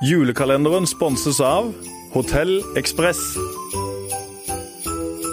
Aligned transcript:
Julekalenderen 0.00 0.86
sponses 0.88 1.42
av 1.44 1.74
Hotell 2.14 2.62
Ekspress. 2.80 3.18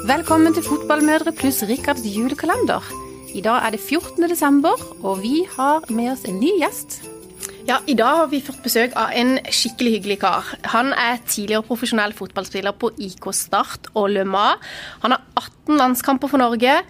Velkommen 0.09 0.51
til 0.57 0.65
Fotballmødre 0.65 1.31
pluss 1.39 1.61
Rikards 1.69 2.03
julekalender. 2.03 2.83
I 3.31 3.39
dag 3.45 3.63
er 3.63 3.77
det 3.77 3.79
14. 3.79 4.27
desember, 4.27 4.75
og 4.99 5.21
vi 5.23 5.45
har 5.53 5.87
med 5.87 6.11
oss 6.11 6.25
en 6.27 6.41
ny 6.41 6.51
gjest. 6.59 6.97
Ja, 7.69 7.77
I 7.87 7.95
dag 7.95 8.25
har 8.25 8.27
vi 8.27 8.41
fått 8.43 8.59
besøk 8.65 8.91
av 8.99 9.15
en 9.15 9.37
skikkelig 9.47 9.93
hyggelig 9.97 10.19
kar. 10.25 10.51
Han 10.75 10.91
er 10.91 11.23
tidligere 11.23 11.63
profesjonell 11.69 12.11
fotballspiller 12.19 12.75
på 12.75 12.91
IK 12.99 13.29
Start 13.31 13.87
og 13.93 14.09
Le 14.11 14.27
Mans. 14.27 14.59
Han 14.99 15.15
har 15.15 15.23
18 15.39 15.79
landskamper 15.79 16.27
for 16.27 16.43
Norge. 16.43 16.81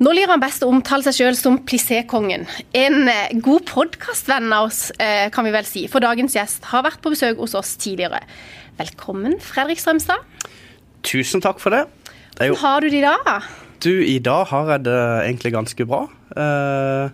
Nå 0.00 0.14
lir 0.16 0.30
han 0.32 0.40
best 0.40 0.64
å 0.64 0.70
omtale 0.72 1.04
seg 1.04 1.18
sjøl 1.18 1.36
som 1.36 1.58
plissé-kongen. 1.68 2.46
En 2.72 3.08
eh, 3.12 3.34
god 3.44 3.66
podkastvenn 3.68 4.48
av 4.56 4.70
oss, 4.70 4.86
eh, 4.96 5.26
kan 5.34 5.44
vi 5.44 5.52
vel 5.52 5.68
si, 5.68 5.84
for 5.92 6.00
dagens 6.00 6.38
gjest 6.38 6.70
har 6.70 6.86
vært 6.86 7.02
på 7.04 7.12
besøk 7.12 7.42
hos 7.42 7.56
oss 7.58 7.74
tidligere. 7.80 8.22
Velkommen, 8.80 9.36
Fredrik 9.44 9.82
Strømstad. 9.82 10.24
Tusen 11.04 11.44
takk 11.44 11.60
for 11.60 11.76
det. 11.76 11.82
det. 12.38 12.48
Hvordan 12.48 12.62
har 12.64 12.80
du 12.80 12.88
det 12.88 13.02
i 13.02 13.04
dag? 13.04 13.50
Du, 13.84 13.92
i 13.92 14.16
dag 14.24 14.48
har 14.48 14.72
jeg 14.72 14.86
det 14.88 15.00
egentlig 15.26 15.52
ganske 15.58 15.88
bra. 15.92 16.06
Uh, 16.32 17.12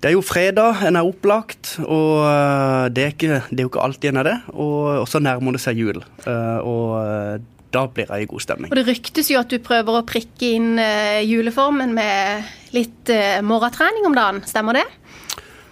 det 0.00 0.08
er 0.08 0.14
jo 0.14 0.22
fredag, 0.24 0.80
en 0.88 0.96
er 0.96 1.04
opplagt, 1.04 1.74
og 1.84 2.22
eh, 2.24 2.86
det 2.88 3.02
er, 3.02 3.10
ikke, 3.12 3.40
det 3.50 3.60
er 3.60 3.66
jo 3.66 3.68
ikke 3.68 3.82
alltid 3.84 4.08
en 4.08 4.20
er 4.22 4.28
det. 4.30 4.36
Og 4.56 5.04
så 5.10 5.20
nærmer 5.20 5.52
det 5.52 5.60
seg 5.60 5.76
jul, 5.76 6.00
eh, 6.24 6.60
og 6.64 6.94
eh, 7.02 7.34
da 7.74 7.84
blir 7.86 8.08
jeg 8.10 8.26
i 8.26 8.30
god 8.30 8.42
stemning. 8.42 8.72
Og 8.72 8.80
Det 8.80 8.86
ryktes 8.88 9.30
jo 9.30 9.38
at 9.40 9.52
du 9.52 9.60
prøver 9.62 10.00
å 10.00 10.06
prikke 10.06 10.54
inn 10.56 10.72
juleformen 11.26 11.94
med 11.94 12.48
litt 12.74 13.12
morgentrening 13.46 14.08
om 14.08 14.16
dagen, 14.16 14.42
stemmer 14.48 14.80
det? 14.80 14.86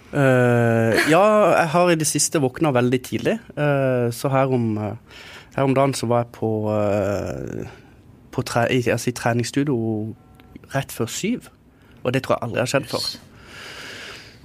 Uh, 0.09 0.97
ja, 1.09 1.21
jeg 1.53 1.67
har 1.69 1.91
i 1.91 1.97
det 1.99 2.07
siste 2.09 2.41
våkna 2.41 2.71
veldig 2.73 2.99
tidlig. 3.05 3.35
Uh, 3.53 4.09
så 4.11 4.31
her 4.33 4.49
om, 4.53 4.71
uh, 4.77 4.95
her 5.55 5.63
om, 5.63 5.75
dagen 5.77 5.93
så 5.93 6.09
var 6.09 6.23
jeg 6.23 6.33
på, 6.33 6.49
på 8.31 8.41
tre, 8.41 8.65
altså 8.69 9.09
i 9.09 9.13
treningsstudio 9.13 9.77
rett 10.73 10.91
før 10.91 11.05
syv. 11.05 11.49
Og 12.03 12.13
det 12.13 12.23
tror 12.23 12.37
jeg 12.37 12.47
aldri 12.47 12.63
har 12.63 12.71
skjedd 12.71 12.89
før. 12.89 13.05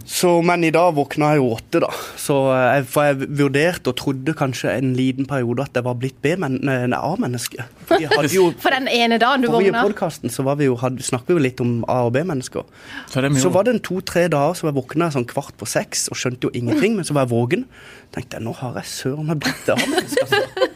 Så, 0.05 0.43
men 0.45 0.65
i 0.67 0.71
dag 0.75 0.93
våkna 0.99 1.31
jeg 1.33 1.41
jo 1.41 1.47
åtte, 1.55 1.81
da. 1.81 1.89
Så 2.21 2.35
jeg, 2.53 2.85
for 2.93 3.07
jeg 3.09 3.29
vurderte 3.39 3.93
og 3.93 3.97
trodde 3.97 4.35
kanskje 4.37 4.75
en 4.75 4.93
liten 4.99 5.25
periode 5.29 5.65
at 5.65 5.79
jeg 5.79 5.87
var 5.87 5.97
blitt 5.97 6.27
A-menneske. 6.29 7.65
For 7.89 8.75
den 8.75 8.89
ene 8.89 9.19
dagen 9.21 9.45
du 9.45 9.49
våkna? 9.49 9.81
I 9.81 9.85
podkasten 9.87 10.33
så 10.33 10.45
var 10.45 10.59
vi 10.61 10.69
jo, 10.69 10.77
hadde, 10.81 11.05
snakket 11.05 11.33
vi 11.33 11.39
jo 11.39 11.45
litt 11.47 11.63
om 11.65 11.73
A- 11.89 12.03
og 12.09 12.13
B-mennesker. 12.17 12.69
Så, 13.09 13.25
så, 13.41 13.53
var 13.55 13.65
det 13.65 13.77
en 13.77 13.83
to-tre 13.85 14.27
dager 14.33 14.59
så 14.59 14.69
jeg 14.69 14.77
våkna 14.77 15.09
sånn 15.15 15.29
kvart 15.31 15.57
på 15.61 15.69
seks 15.69 16.09
og 16.13 16.21
skjønte 16.21 16.49
jo 16.49 16.55
ingenting, 16.57 16.99
men 16.99 17.09
så 17.09 17.17
var 17.17 17.25
jeg 17.25 17.33
våken. 17.33 17.67
tenkte 18.13 18.41
jeg, 18.41 18.45
nå 18.45 18.57
har 18.61 18.81
jeg 18.81 18.93
søren 18.93 19.33
meg 19.33 19.41
blitt 19.45 19.73
A-menneske. 19.73 20.29
Altså. 20.29 20.73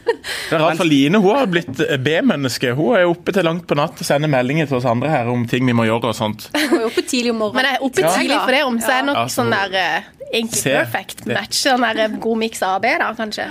Det 0.49 0.57
er 0.57 0.63
rart, 0.63 0.79
for 0.79 0.89
Line 0.89 1.19
hun 1.21 1.35
har 1.37 1.49
blitt 1.51 1.81
B-menneske. 2.03 2.73
Hun 2.77 2.97
er 2.97 3.05
oppe 3.09 3.33
til 3.35 3.45
langt 3.45 3.67
på 3.69 3.77
natt 3.77 4.01
og 4.01 4.07
sender 4.07 4.31
meldinger 4.31 4.69
til 4.69 4.79
oss 4.79 4.87
andre 4.89 5.11
her 5.13 5.29
om 5.29 5.45
ting 5.49 5.67
vi 5.67 5.75
må 5.77 5.85
gjøre 5.85 6.09
og 6.09 6.17
sånt. 6.17 6.49
Hun 6.55 6.79
er 6.79 6.87
oppe 6.87 7.05
tidlig 7.05 7.33
om 7.35 7.41
morgenen. 7.43 7.59
Men 7.59 7.69
jeg 7.69 7.77
er 7.77 7.87
oppe 7.89 8.13
tidlig 8.17 8.39
for 8.41 8.57
det 8.57 8.61
om, 8.65 8.79
så 8.81 8.93
er 8.95 9.09
nok 9.09 9.19
ja, 9.21 9.25
sånn 9.33 9.53
der 9.53 9.75
uh, 9.77 10.11
egentlig 10.31 10.61
Se, 10.63 10.75
perfect 10.75 11.25
match. 11.29 11.63
Sånn 11.63 11.85
der 11.85 12.05
eh, 12.05 12.21
god 12.21 12.39
miks 12.41 12.63
av 12.65 12.79
B, 12.83 12.93
da, 13.01 13.09
kanskje. 13.17 13.49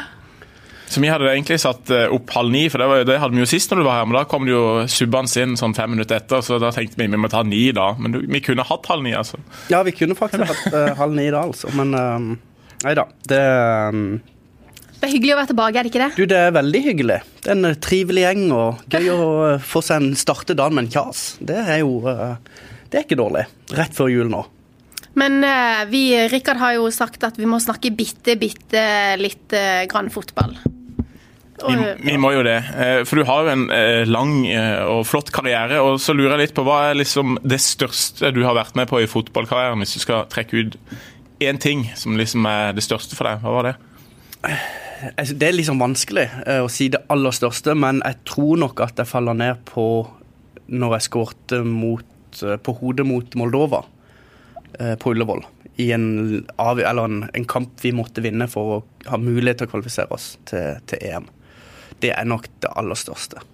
Så 0.89 1.03
Vi 1.05 1.11
hadde 1.13 1.29
egentlig 1.29 1.59
satt 1.61 1.91
eh, 1.93 2.07
opp 2.15 2.33
halv 2.33 2.53
ni, 2.53 2.65
for 2.73 2.81
det, 2.81 2.89
var, 2.89 3.05
det 3.07 3.19
hadde 3.21 3.37
vi 3.37 3.43
jo 3.45 3.51
sist 3.51 3.71
når 3.71 3.83
du 3.83 3.87
var 3.87 4.01
her. 4.01 4.09
Men 4.09 4.19
da 4.19 4.25
kom 4.31 4.49
det 4.49 4.55
jo 4.55 4.65
subbende 4.89 5.45
inn 5.45 5.59
sånn 5.61 5.77
fem 5.77 5.93
minutter 5.93 6.19
etter, 6.19 6.43
så 6.45 6.57
da 6.63 6.73
tenkte 6.75 7.01
vi 7.01 7.11
vi 7.13 7.21
må 7.21 7.31
ta 7.33 7.45
ni 7.47 7.67
da. 7.77 7.91
Men 8.01 8.17
du, 8.17 8.23
vi 8.25 8.43
kunne 8.45 8.67
hatt 8.67 8.89
halv 8.89 9.05
ni, 9.05 9.13
altså. 9.17 9.41
Ja, 9.73 9.83
vi 9.87 9.95
kunne 9.97 10.17
faktisk 10.19 10.49
hatt 10.49 10.73
uh, 10.73 10.97
halv 10.99 11.15
ni 11.19 11.29
da, 11.29 11.45
altså. 11.45 11.71
Men 11.77 11.95
uh, 11.95 12.75
nei 12.87 12.97
da. 12.99 13.07
Det 13.29 13.45
um 13.93 14.03
det 14.99 15.07
er 15.07 15.13
hyggelig 15.15 15.35
å 15.35 15.39
være 15.39 15.51
tilbake, 15.53 15.79
er 15.79 15.87
det 15.87 15.91
ikke 15.93 16.03
det? 16.03 16.11
Du, 16.19 16.25
Det 16.27 16.39
er 16.43 16.55
veldig 16.57 16.81
hyggelig. 16.83 17.19
Det 17.45 17.51
er 17.53 17.59
en 17.59 17.81
trivelig 17.83 18.23
gjeng 18.25 18.47
og 18.51 18.81
gøy 18.91 19.11
å 19.15 19.27
eh, 19.47 19.61
få 19.63 19.83
seg 19.87 20.03
en 20.03 20.17
starte 20.19 20.57
dagen 20.59 20.75
med 20.75 20.89
en 20.89 20.95
kjas. 20.97 21.21
Det 21.39 21.59
er 21.63 21.85
jo 21.85 22.01
eh, 22.11 22.65
Det 22.91 22.99
er 22.99 23.05
ikke 23.07 23.21
dårlig. 23.21 23.45
Rett 23.79 23.95
før 23.95 24.11
jul 24.11 24.33
nå. 24.33 24.43
Men 25.19 25.43
vi, 25.91 26.13
Rikard 26.31 26.61
har 26.61 26.77
jo 26.77 26.85
sagt 26.95 27.25
at 27.27 27.39
vi 27.41 27.47
må 27.49 27.59
snakke 27.59 27.91
bitte, 27.91 28.37
bitte 28.39 28.83
litt 29.19 29.51
grann 29.91 30.13
fotball. 30.15 30.53
Vi, 31.59 31.75
vi, 32.05 32.15
må 32.23 32.31
jo 32.37 32.45
det. 32.47 32.61
For 33.09 33.19
du 33.19 33.25
har 33.27 33.49
jo 33.49 33.55
en 33.57 33.65
lang 34.07 34.37
og 34.87 35.03
flott 35.11 35.33
karriere. 35.35 35.81
og 35.83 35.99
Så 35.99 36.15
lurer 36.15 36.37
jeg 36.37 36.45
litt 36.45 36.55
på 36.55 36.63
hva 36.69 36.93
er 36.93 37.01
liksom 37.01 37.41
det 37.43 37.59
største 37.65 38.31
du 38.37 38.45
har 38.47 38.55
vært 38.61 38.79
med 38.79 38.87
på 38.93 39.03
i 39.03 39.11
fotballkarrieren, 39.11 39.83
hvis 39.83 39.97
du 39.99 40.05
skal 40.07 40.29
trekke 40.31 40.63
ut 40.63 40.79
én 41.43 41.59
ting 41.59 41.89
som 41.99 42.15
liksom 42.21 42.47
er 42.47 42.79
det 42.79 42.87
største 42.87 43.19
for 43.19 43.27
deg? 43.27 43.43
Hva 43.43 43.59
var 43.59 43.73
det? 43.73 43.79
Altså, 44.99 45.35
det 45.39 45.49
er 45.49 45.55
liksom 45.55 45.83
vanskelig 45.83 46.27
uh, 46.47 46.63
å 46.65 46.71
si 46.73 46.89
det 46.93 47.05
aller 47.13 47.35
største, 47.35 47.75
men 47.79 48.03
jeg 48.05 48.19
tror 48.29 48.59
nok 48.65 48.83
at 48.87 48.99
jeg 48.99 49.11
faller 49.11 49.37
ned 49.39 49.61
på 49.69 49.85
når 50.69 50.97
jeg 50.97 51.07
skåret 51.07 51.55
uh, 51.55 52.57
på 52.63 52.75
hodet 52.81 53.07
mot 53.07 53.39
Moldova 53.39 53.85
uh, 53.85 54.95
på 54.99 55.15
Ullevål. 55.15 55.45
I 55.79 55.93
en, 55.95 56.09
en, 56.59 57.21
en, 57.31 57.47
kamp 57.47 57.79
vi 57.85 57.95
måtte 57.95 58.25
vinne 58.25 58.49
for 58.51 58.79
å 58.79 58.81
ha 59.13 59.21
mulighet 59.23 59.63
til 59.63 59.69
å 59.69 59.73
kvalifisere 59.77 60.11
oss 60.15 60.33
til, 60.51 60.81
til 60.91 61.05
EM. 61.07 61.29
Det 62.03 62.11
er 62.15 62.27
nok 62.27 62.49
det 62.63 62.73
aller 62.79 62.99
største. 62.99 63.45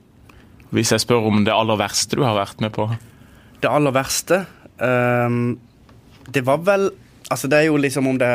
Hvis 0.74 0.94
jeg 0.94 1.04
spør 1.04 1.28
om 1.28 1.44
det 1.44 1.52
aller 1.54 1.78
verste 1.78 2.16
du 2.16 2.24
har 2.24 2.36
vært 2.38 2.64
med 2.64 2.72
på? 2.74 2.88
Det 3.62 3.70
aller 3.70 3.94
verste 3.94 4.42
um, 4.80 5.54
Det 6.26 6.42
var 6.44 6.64
vel 6.66 6.90
Altså, 7.32 7.48
det 7.48 7.56
er 7.56 7.68
jo 7.70 7.78
liksom 7.80 8.08
om 8.10 8.18
det 8.20 8.30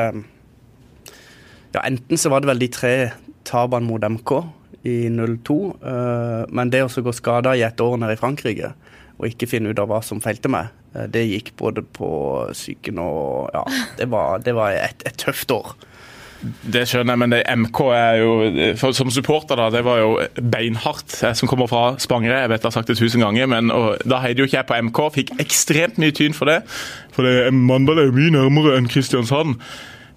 ja, 1.73 1.83
enten 1.85 2.17
så 2.17 2.31
var 2.33 2.41
det 2.41 2.49
vel 2.51 2.63
de 2.63 2.71
tre 2.73 2.93
tapene 3.47 3.87
mot 3.87 4.03
MK 4.03 4.33
i 4.87 5.09
02, 5.09 5.55
uh, 5.55 5.91
eh, 5.91 6.43
men 6.55 6.71
det 6.71 6.85
å 6.85 7.03
gå 7.03 7.13
skada 7.15 7.55
i 7.57 7.65
et 7.67 7.81
år 7.83 7.97
nede 7.99 8.15
i 8.15 8.19
Frankrike 8.19 8.73
og 9.19 9.27
ikke 9.27 9.49
finne 9.51 9.73
ut 9.73 9.79
av 9.81 9.89
hva 9.91 9.99
som 10.05 10.21
feilte 10.23 10.51
meg, 10.51 10.69
uh, 10.95 11.05
det 11.11 11.27
gikk 11.27 11.53
både 11.59 11.83
på 11.83 12.09
psyken 12.53 13.01
og 13.03 13.51
Ja, 13.55 13.65
det 13.99 14.09
var, 14.13 14.39
det 14.45 14.55
var 14.55 14.75
et, 14.77 15.03
et, 15.03 15.19
tøft 15.19 15.51
år. 15.51 15.75
Det 16.39 16.85
skjønner 16.87 17.17
jeg, 17.17 17.19
men 17.19 17.33
det 17.33 17.41
MK 17.51 17.79
er 17.91 18.13
jo 18.21 18.33
for, 18.79 18.95
Som 18.95 19.09
supporter, 19.11 19.59
da, 19.59 19.65
det 19.73 19.81
var 19.83 19.99
jo 19.99 20.13
beinhardt. 20.39 21.17
Jeg 21.19 21.35
som 21.35 21.51
kommer 21.51 21.67
fra 21.67 21.97
Spangere, 21.99 22.37
jeg 22.45 22.53
vet 22.53 22.63
jeg 22.63 22.69
har 22.69 22.77
sagt 22.77 22.93
det 22.93 22.95
tusen 23.01 23.25
ganger, 23.25 23.49
men 23.51 23.73
og, 23.75 23.99
da 24.07 24.21
heide 24.23 24.39
jo 24.39 24.47
ikke 24.47 24.61
jeg 24.61 24.69
på 24.69 24.79
MK. 24.87 25.01
Fikk 25.17 25.33
ekstremt 25.43 25.99
mye 25.99 26.15
tyn 26.15 26.37
for 26.37 26.47
det. 26.47 26.61
For 27.11 27.27
det, 27.27 27.51
Mandal 27.51 28.05
er 28.05 28.15
mye 28.15 28.31
nærmere 28.37 28.77
enn 28.79 28.87
Kristiansand. 28.87 29.59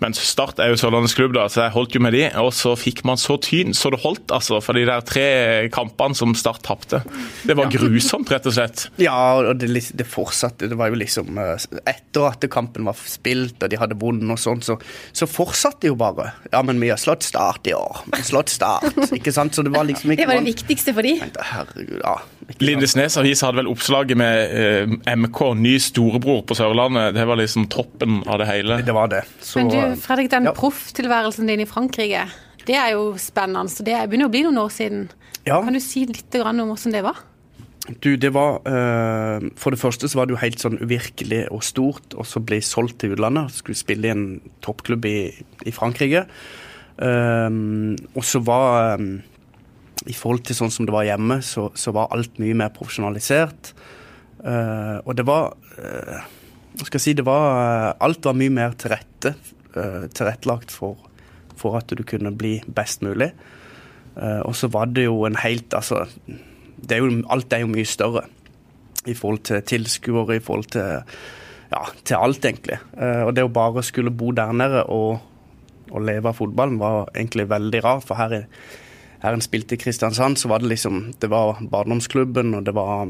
Men 0.03 0.17
Start 0.19 0.61
er 0.63 0.73
jo 0.73 0.79
Sørlandets 0.81 1.15
klubb, 1.17 1.35
da, 1.37 1.47
så 1.53 1.67
jeg 1.67 1.75
holdt 1.77 1.97
jo 1.97 2.03
med 2.03 2.17
de. 2.17 2.25
Og 2.43 2.51
så 2.57 2.75
fikk 2.79 3.05
man 3.09 3.21
så 3.21 3.39
tyn 3.43 3.75
så 3.77 3.93
det 3.95 4.03
holdt, 4.03 4.33
altså. 4.35 4.59
For 4.65 4.77
de 4.77 4.85
der 4.89 5.05
tre 5.07 5.27
kampene 5.75 6.19
som 6.19 6.35
Start 6.39 6.65
tapte. 6.67 7.03
Det 7.47 7.57
var 7.59 7.71
grusomt, 7.73 8.31
rett 8.33 8.49
og 8.49 8.57
slett. 8.57 8.87
Ja, 9.03 9.17
og 9.39 9.61
det, 9.61 9.71
det, 9.71 10.07
fortsatte. 10.09 10.69
Det 10.71 10.79
var 10.79 10.91
jo 10.93 10.99
liksom 11.01 11.39
eh, 11.39 11.67
Etter 11.89 12.29
at 12.29 12.47
kampen 12.53 12.87
var 12.89 12.99
spilt 12.99 13.63
og 13.63 13.71
de 13.71 13.79
hadde 13.79 13.97
vunnet 13.99 14.35
og 14.35 14.41
sånn, 14.41 14.63
så, 14.65 14.79
så 15.15 15.29
fortsatte 15.31 15.91
jo 15.91 15.97
bare. 15.99 16.33
Ja, 16.53 16.63
men 16.67 16.81
vi 16.83 16.91
har 16.93 17.01
slått 17.01 17.27
Start 17.27 17.69
i 17.71 17.75
år. 17.77 18.03
Slått 18.27 18.53
Start. 18.53 18.91
Ikke 19.19 19.33
sant? 19.35 19.55
Så 19.55 19.65
det 19.65 19.73
var 19.75 19.87
liksom 19.89 20.13
ikke 20.13 20.25
Det 20.25 20.31
var 20.31 20.41
det 20.41 20.51
viktigste 20.51 20.95
for 20.97 21.07
de. 21.07 21.17
Herregud, 21.53 22.01
ja. 22.03 22.19
Lindesnes 22.63 23.17
avis 23.21 23.43
hadde 23.45 23.61
vel 23.61 23.71
oppslaget 23.71 24.19
med 24.19 24.57
eh, 24.59 25.15
MK, 25.17 25.41
ny 25.63 25.77
storebror 25.83 26.43
på 26.49 26.57
Sørlandet. 26.59 27.15
Det 27.17 27.27
var 27.29 27.39
liksom 27.41 27.69
toppen 27.73 28.21
av 28.27 28.41
det 28.43 28.49
hele. 28.51 28.81
Det 28.85 28.95
var 28.97 29.11
det. 29.13 29.23
Så, 29.41 29.63
Men 29.63 29.71
du, 29.71 29.92
Fredrik, 30.01 30.31
den 30.33 30.49
ja. 30.49 30.55
profftilværelsen 30.57 31.51
din 31.51 31.65
i 31.65 31.69
Frankrike, 31.69 32.27
det 32.67 32.79
er 32.79 32.95
jo 32.95 33.13
spennende. 33.21 33.73
Så 33.73 33.85
det 33.87 33.99
begynner 34.07 34.31
å 34.31 34.33
bli 34.33 34.45
noen 34.47 34.63
år 34.63 34.73
siden. 34.73 35.07
Ja. 35.47 35.59
Kan 35.65 35.75
du 35.75 35.83
si 35.83 36.05
litt 36.07 36.35
om 36.39 36.63
hvordan 36.63 36.95
det 36.95 37.05
var? 37.05 37.23
Du, 37.99 38.13
det 38.15 38.31
var 38.31 38.61
uh, 38.63 39.43
For 39.59 39.75
det 39.75 39.81
første 39.81 40.07
så 40.07 40.21
var 40.21 40.29
det 40.29 40.37
jo 40.37 40.43
helt 40.43 40.61
sånn 40.63 40.79
uvirkelig 40.79 41.49
og 41.51 41.65
stort 41.67 42.15
og 42.15 42.29
så 42.31 42.39
ble 42.39 42.61
jeg 42.61 42.69
solgt 42.69 43.01
til 43.03 43.17
utlandet. 43.17 43.57
Skulle 43.57 43.79
spille 43.79 44.07
i 44.07 44.15
en 44.15 44.27
toppklubb 44.63 45.09
i, 45.11 45.17
i 45.67 45.75
Frankrike. 45.75 46.29
Um, 46.97 47.97
og 48.15 48.23
så 48.29 48.39
var 48.45 49.01
um, 49.01 49.17
I 50.07 50.15
forhold 50.15 50.45
til 50.47 50.59
sånn 50.59 50.71
som 50.71 50.87
det 50.87 50.95
var 50.95 51.09
hjemme, 51.09 51.41
så, 51.43 51.71
så 51.75 51.95
var 51.97 52.13
alt 52.15 52.39
mye 52.43 52.55
mer 52.59 52.71
profesjonalisert. 52.77 53.73
Uh, 54.43 55.03
og 55.03 55.17
det 55.19 55.27
var 55.27 55.53
uh, 55.81 56.23
skal 56.81 56.99
jeg 56.99 57.05
si, 57.05 57.17
det 57.19 57.25
var, 57.27 57.97
Alt 58.03 58.25
var 58.25 58.37
mye 58.39 58.53
mer 58.53 58.77
til 58.79 58.95
rette, 58.95 59.35
tilrettelagt 59.73 60.73
for, 60.75 60.99
for, 61.57 61.79
at 61.79 61.93
du 61.93 62.03
kunne 62.07 62.35
bli 62.37 62.59
best 62.67 63.03
mulig. 63.03 63.33
Uh, 64.17 64.45
og 64.45 64.57
så 64.57 64.69
var 64.69 64.91
det 64.93 65.07
jo 65.07 65.23
en 65.25 65.39
helt 65.41 65.73
Altså, 65.73 66.05
er 66.91 66.99
jo, 67.01 67.23
alt 67.33 67.53
er 67.53 67.63
jo 67.63 67.71
mye 67.73 67.89
større 67.89 68.27
i 69.09 69.15
forhold 69.17 69.41
til 69.49 69.63
tilskuere, 69.63 70.37
i 70.37 70.45
forhold 70.45 70.69
til 70.75 71.01
ja, 71.73 71.87
til 72.05 72.19
alt, 72.21 72.45
egentlig. 72.45 72.77
Uh, 72.93 73.25
og 73.27 73.33
det 73.37 73.47
å 73.47 73.53
bare 73.53 73.83
skulle 73.87 74.13
bo 74.13 74.31
der 74.37 74.53
nede 74.53 74.85
og, 74.93 75.23
og 75.91 76.05
leve 76.05 76.29
av 76.29 76.37
fotballen 76.37 76.77
var 76.81 77.09
egentlig 77.15 77.49
veldig 77.49 77.81
rart. 77.85 78.05
For 78.05 78.21
her, 78.21 78.45
her 79.25 79.37
en 79.37 79.45
spilte 79.45 79.79
i 79.79 79.81
Kristiansand, 79.81 80.37
så 80.37 80.53
var 80.53 80.61
det 80.61 80.75
liksom 80.75 81.15
Det 81.21 81.31
var 81.33 81.63
barndomsklubben, 81.65 82.55
og 82.55 82.67
det 82.67 82.77
var 82.77 83.09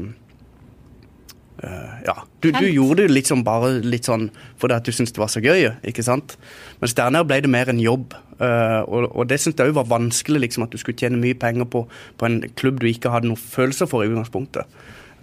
ja. 1.61 2.15
Du, 2.41 2.49
du, 2.51 2.65
gjorde 2.67 3.03
det 3.03 3.13
liksom 3.13 3.43
bare 3.45 3.77
litt 3.85 4.07
sånn 4.09 4.25
fordi 4.59 4.75
at 4.75 4.87
du 4.87 4.91
syntes 4.95 5.13
det 5.15 5.21
var 5.21 5.31
så 5.31 5.41
gøy, 5.43 5.69
ikke 5.87 6.03
sant. 6.05 6.35
Mens 6.81 6.95
der 6.97 7.13
nede 7.13 7.27
ble 7.29 7.39
det 7.45 7.51
mer 7.51 7.71
en 7.71 7.81
jobb. 7.81 8.15
Uh, 8.41 8.81
og, 8.89 9.05
og, 9.11 9.27
det 9.29 9.37
syntes 9.39 9.61
jeg 9.61 9.71
òg 9.71 9.77
var 9.77 9.91
vanskelig, 9.91 10.41
liksom, 10.47 10.65
at 10.65 10.73
du 10.73 10.81
skulle 10.81 10.97
tjene 10.99 11.21
mye 11.21 11.37
penger 11.39 11.69
på, 11.69 11.85
på, 12.17 12.27
en 12.27 12.41
klubb 12.59 12.81
du 12.81 12.89
ikke 12.89 13.13
hadde 13.13 13.29
noen 13.29 13.39
følelser 13.39 13.87
for 13.87 14.03
i 14.03 14.09
utgangspunktet. 14.09 14.67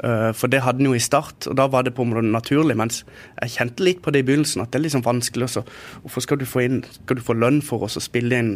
Uh, 0.00 0.31
for 0.32 0.49
det 0.49 0.62
hadde 0.65 0.81
den 0.81 0.88
jo 0.88 0.94
i 0.97 1.03
start, 1.03 1.50
og 1.50 1.59
da 1.61 1.67
var 1.69 1.85
det 1.85 1.93
på 1.97 2.06
en 2.06 2.15
måte 2.15 2.25
naturlig. 2.31 2.79
Mens 2.79 3.03
jeg 3.43 3.56
kjente 3.59 3.85
litt 3.85 4.00
på 4.05 4.15
det 4.15 4.23
i 4.23 4.29
begynnelsen, 4.31 4.65
at 4.65 4.73
det 4.73 4.81
er 4.81 4.87
liksom 4.87 5.05
vanskelig. 5.05 5.50
Også. 5.50 5.67
Hvorfor 6.06 6.25
skal 6.25 6.41
du 6.41 6.47
få, 6.49 6.65
inn, 6.65 6.81
skal 7.03 7.21
du 7.21 7.26
få 7.26 7.37
lønn 7.37 7.61
for 7.67 7.85
å 7.85 7.91
spille 7.93 8.38
i 8.38 8.41
en, 8.41 8.55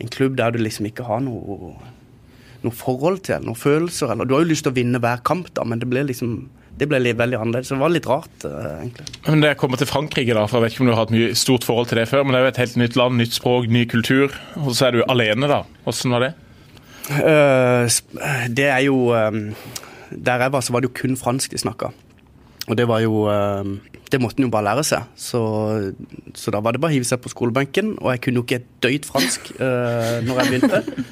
en 0.00 0.14
klubb 0.14 0.38
der 0.40 0.54
du 0.54 0.62
liksom 0.62 0.88
ikke 0.88 1.10
har 1.10 1.20
noe 1.26 1.74
noe 2.64 2.74
forhold 2.74 3.20
til, 3.26 3.42
noen 3.44 3.58
følelser. 3.58 4.10
Eller, 4.10 4.26
du 4.26 4.34
har 4.34 4.42
jo 4.42 4.50
lyst 4.50 4.64
til 4.66 4.72
å 4.72 4.78
vinne 4.78 5.00
hver 5.02 5.20
kamp, 5.26 5.52
da, 5.54 5.62
men 5.68 5.82
det 5.82 5.88
ble 5.90 6.06
liksom 6.08 6.38
det 6.76 6.88
ble 6.90 7.00
litt, 7.00 7.16
veldig 7.16 7.38
annerledes. 7.40 7.70
Det 7.72 7.78
var 7.80 7.92
litt 7.92 8.08
rart, 8.08 8.34
uh, 8.44 8.80
egentlig. 8.82 9.06
Men 9.26 9.44
Det 9.44 9.52
kommer 9.60 9.80
til 9.80 9.88
Frankrike, 9.88 10.36
da, 10.36 10.44
for 10.48 10.58
jeg 10.58 10.66
vet 10.66 10.74
ikke 10.74 10.84
om 10.84 10.90
du 10.90 10.94
har 10.94 11.02
hatt 11.04 11.14
mye 11.14 11.36
stort 11.38 11.64
forhold 11.64 11.88
til 11.90 12.00
det 12.02 12.08
før, 12.10 12.24
men 12.24 12.36
det 12.36 12.40
er 12.40 12.46
jo 12.46 12.52
et 12.52 12.62
helt 12.64 12.80
nytt 12.82 12.98
land, 13.00 13.20
nytt 13.20 13.36
språk, 13.36 13.68
ny 13.72 13.86
kultur. 13.88 14.34
Og 14.62 14.74
så 14.76 14.88
er 14.90 14.98
du 14.98 15.04
alene, 15.08 15.48
da. 15.50 15.62
Hvordan 15.86 16.16
var 16.16 16.26
det? 16.26 16.32
Uh, 17.06 17.86
det 18.50 18.64
er 18.66 18.80
jo 18.82 18.96
um, 19.14 19.52
Der 20.10 20.40
jeg 20.42 20.52
var, 20.52 20.60
så 20.60 20.72
var 20.74 20.82
det 20.82 20.88
jo 20.88 20.96
kun 20.98 21.16
fransk 21.16 21.52
de 21.54 21.60
snakka. 21.62 21.92
Og 22.66 22.74
det 22.74 22.88
var 22.90 22.98
jo 23.04 23.28
um, 23.30 23.76
Det 24.10 24.18
måtte 24.20 24.42
en 24.42 24.48
jo 24.48 24.50
bare 24.50 24.66
lære 24.66 24.84
seg. 24.86 25.06
Så, 25.14 25.40
så, 26.34 26.50
da 26.50 26.60
var 26.60 26.74
det 26.74 26.82
bare 26.82 26.92
å 26.92 26.96
hive 26.96 27.06
seg 27.06 27.22
på 27.22 27.30
skolebenken. 27.30 27.94
Og 28.02 28.10
jeg 28.12 28.24
kunne 28.24 28.42
jo 28.42 28.46
ikke 28.46 28.60
et 28.60 28.68
døyt 28.82 29.06
fransk 29.08 29.52
uh, 29.60 30.18
når 30.26 30.42
jeg 30.42 30.52
begynte. 30.52 31.06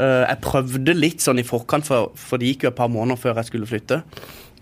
Uh, 0.00 0.24
jeg 0.24 0.40
prøvde 0.40 0.94
litt 0.96 1.20
sånn 1.20 1.42
i 1.42 1.44
forkant, 1.44 1.84
for, 1.84 2.14
for, 2.16 2.40
det 2.40 2.54
gikk 2.54 2.64
jo 2.64 2.70
et 2.70 2.78
par 2.78 2.88
måneder 2.88 3.20
før 3.20 3.40
jeg 3.42 3.50
skulle 3.50 3.68
flytte. 3.68 4.00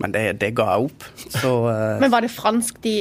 Men 0.03 0.11
det, 0.15 0.23
det 0.41 0.51
ga 0.55 0.65
jeg 0.73 0.89
opp. 0.89 1.07
Så, 1.39 1.53
uh, 1.69 1.95
Men 2.01 2.11
var 2.11 2.25
det 2.25 2.33
fransk 2.33 2.81
de 2.83 2.95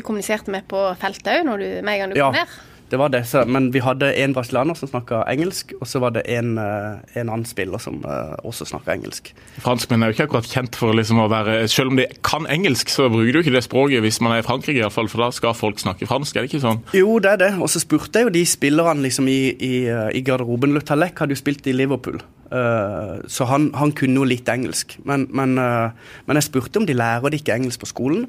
kommuniserte 0.00 0.52
med 0.52 0.64
på 0.70 0.82
feltet 1.00 1.44
òg, 1.44 1.60
med 1.60 1.92
en 1.92 2.02
gang 2.04 2.14
du 2.14 2.20
kom 2.20 2.40
ja. 2.40 2.44
ned? 2.44 2.58
Det 2.90 2.98
var 2.98 3.12
det. 3.14 3.22
Men 3.46 3.70
vi 3.74 3.82
hadde 3.84 4.10
en 4.18 4.34
brasilianer 4.34 4.74
som 4.74 4.90
snakka 4.90 5.22
engelsk, 5.30 5.72
og 5.80 5.86
så 5.86 6.00
var 6.02 6.14
det 6.16 6.24
en, 6.30 6.56
eh, 6.58 7.20
en 7.20 7.28
annen 7.28 7.46
spiller 7.46 7.78
som 7.78 8.00
uh, 8.02 8.34
også 8.46 8.66
snakka 8.66 8.96
engelsk. 8.96 9.30
Franskmenn 9.62 10.02
er 10.02 10.10
jo 10.10 10.16
ikke 10.16 10.26
akkurat 10.28 10.50
kjent 10.50 10.78
for 10.78 10.96
liksom 10.96 11.20
å 11.22 11.28
være 11.30 11.60
Selv 11.70 11.92
om 11.92 12.00
de 12.00 12.08
kan 12.26 12.48
engelsk, 12.50 12.90
så 12.90 13.08
bruker 13.12 13.32
du 13.32 13.40
ikke 13.44 13.54
det 13.54 13.64
språket 13.66 14.02
hvis 14.02 14.20
man 14.24 14.34
er 14.34 14.42
i 14.42 14.46
Frankrike, 14.46 14.78
i 14.80 14.82
hvert 14.82 14.96
fall, 14.96 15.10
for 15.12 15.22
da 15.22 15.30
skal 15.34 15.54
folk 15.54 15.78
snakke 15.82 16.08
fransk, 16.10 16.36
er 16.36 16.46
det 16.46 16.50
ikke 16.50 16.64
sånn? 16.64 16.82
Jo, 16.96 17.18
det 17.22 17.36
er 17.36 17.40
det. 17.44 17.52
Og 17.62 17.70
så 17.70 17.82
spurte 17.82 18.20
jeg 18.20 18.28
jo 18.28 18.34
de 18.34 18.44
spillerne 18.48 19.06
liksom 19.06 19.30
i, 19.30 19.40
i, 19.54 19.74
eh, 19.86 20.10
i 20.18 20.24
garderoben. 20.26 20.74
Lutalek 20.74 21.22
hadde 21.22 21.36
jo 21.36 21.42
spilt 21.42 21.70
i 21.70 21.76
Liverpool. 21.76 22.18
Uh, 22.50 23.22
så 23.30 23.46
han, 23.46 23.68
han, 23.78 23.92
kunne 23.94 24.18
jo 24.18 24.26
litt 24.26 24.48
engelsk. 24.50 24.96
Men, 25.06 25.28
men, 25.30 25.54
uh, 25.58 25.94
men 26.26 26.40
jeg 26.40 26.48
spurte 26.48 26.82
om 26.82 26.88
de 26.88 26.96
lærer 26.98 27.30
det 27.30 27.44
ikke 27.44 27.54
engelsk 27.60 27.84
på 27.84 27.90
skolen. 27.92 28.26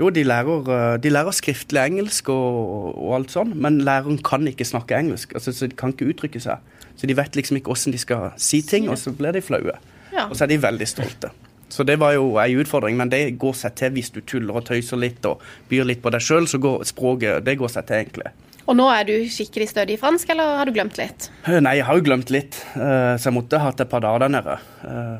Jo, 0.00 0.10
de 0.10 0.24
lærer, 0.24 0.68
eh, 0.72 0.96
de 1.02 1.10
lærer 1.12 1.34
skriftlig 1.36 1.78
engelsk 1.82 2.30
og, 2.32 2.96
og, 2.96 3.10
alt 3.18 3.34
sånn, 3.34 3.52
men 3.60 3.82
læreren 3.86 4.18
kan 4.24 4.46
ikke 4.48 4.66
snakke 4.66 4.96
engelsk. 4.98 5.34
Altså, 5.36 5.52
så 5.52 5.68
De 5.68 5.76
kan 5.78 5.92
ikke 5.92 6.08
uttrykke 6.10 6.40
seg. 6.42 6.58
Så 6.96 7.06
de 7.06 7.16
vet 7.16 7.36
liksom 7.36 7.58
ikke 7.58 7.72
hvordan 7.72 7.94
de 7.94 8.00
skal 8.00 8.30
si 8.40 8.62
ting, 8.66 8.88
og 8.90 8.98
så 8.98 9.12
blir 9.16 9.36
de 9.36 9.42
flaue. 9.44 9.76
Ja. 10.12 10.26
Og 10.28 10.36
så 10.36 10.44
er 10.44 10.52
de 10.52 10.62
veldig 10.62 10.88
stolte. 10.88 11.30
Så 11.72 11.86
det 11.88 11.96
var 12.00 12.12
jo 12.12 12.36
ei 12.42 12.52
utfordring, 12.60 12.98
men 12.98 13.12
det 13.12 13.38
går 13.40 13.54
seg 13.56 13.76
til 13.80 13.94
hvis 13.94 14.10
du 14.12 14.20
tuller 14.20 14.58
og 14.60 14.66
tøyser 14.68 15.00
litt 15.00 15.24
og 15.24 15.40
byr 15.70 15.86
litt 15.88 16.02
på 16.04 16.12
deg 16.12 16.24
sjøl, 16.24 16.48
så 16.48 16.60
går 16.60 16.84
språket 16.84 17.46
Det 17.46 17.56
går 17.58 17.72
seg 17.72 17.86
til, 17.88 18.02
egentlig. 18.02 18.32
Og 18.66 18.76
nå 18.78 18.86
er 18.94 19.06
du 19.08 19.14
skikkelig 19.32 19.70
stødig 19.72 19.96
i 19.96 20.00
fransk, 20.00 20.30
eller 20.34 20.60
har 20.60 20.68
du 20.68 20.74
glemt 20.76 21.00
litt? 21.00 21.30
Eh, 21.46 21.58
nei, 21.64 21.78
jeg 21.80 21.88
har 21.88 21.98
jo 21.98 22.06
glemt 22.06 22.30
litt. 22.34 22.60
Eh, 22.76 23.14
så 23.18 23.30
jeg 23.30 23.36
måtte 23.38 23.62
hatt 23.62 23.82
et 23.82 23.90
par 23.90 24.04
dager 24.04 24.26
der 24.26 24.36
nede 24.38 24.60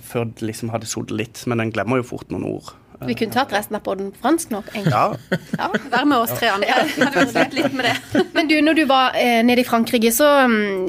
før 0.02 0.26
det 0.30 0.46
liksom 0.48 0.72
hadde 0.74 0.88
sittet 0.90 1.16
litt. 1.18 1.42
Men 1.50 1.62
en 1.62 1.74
glemmer 1.74 2.02
jo 2.02 2.08
fort 2.14 2.30
noen 2.34 2.48
ord. 2.50 2.72
Vi 3.06 3.14
kunne 3.18 3.34
tatt 3.34 3.52
resten 3.54 3.76
av 3.76 3.82
podden 3.86 4.10
fransk 4.22 4.52
nok. 4.52 4.68
Ja. 4.86 5.04
ja. 5.58 5.68
Vær 5.90 6.06
med 6.08 6.18
oss 6.18 6.34
tre 6.36 6.52
andre. 6.52 6.68
Ja. 6.70 7.46
litt 7.56 7.74
med 7.74 7.88
det. 7.88 7.94
Men 8.36 8.50
du, 8.50 8.56
når 8.64 8.78
du 8.78 8.84
var 8.90 9.16
eh, 9.18 9.40
nede 9.46 9.64
i 9.64 9.66
Frankrike, 9.66 10.12
så 10.14 10.28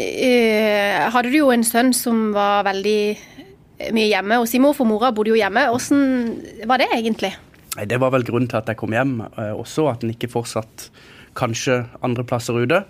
eh, 0.01 0.99
hadde 1.13 1.31
du 1.31 1.39
jo 1.39 1.51
en 1.53 1.65
sønn 1.67 1.93
som 1.97 2.29
var 2.35 2.67
veldig 2.67 2.99
eh, 3.13 3.89
mye 3.95 4.09
hjemme 4.11 4.41
hos 4.41 4.53
sin 4.53 4.63
mor, 4.65 4.77
for 4.77 4.89
mora 4.89 5.13
bodde 5.15 5.33
jo 5.33 5.39
hjemme. 5.39 5.65
Hvordan 5.71 6.69
var 6.69 6.83
det 6.83 6.91
egentlig? 6.99 7.33
Nei, 7.77 7.87
Det 7.89 7.99
var 8.01 8.13
vel 8.13 8.27
grunnen 8.27 8.51
til 8.51 8.61
at 8.61 8.69
jeg 8.69 8.79
kom 8.79 8.93
hjem 8.93 9.17
eh, 9.25 9.53
også, 9.53 9.89
at 9.93 10.05
en 10.05 10.13
ikke 10.13 10.31
fortsatt 10.31 10.89
kanskje 11.37 11.83
andre 12.05 12.25
plasser 12.27 12.57
ute. 12.59 12.83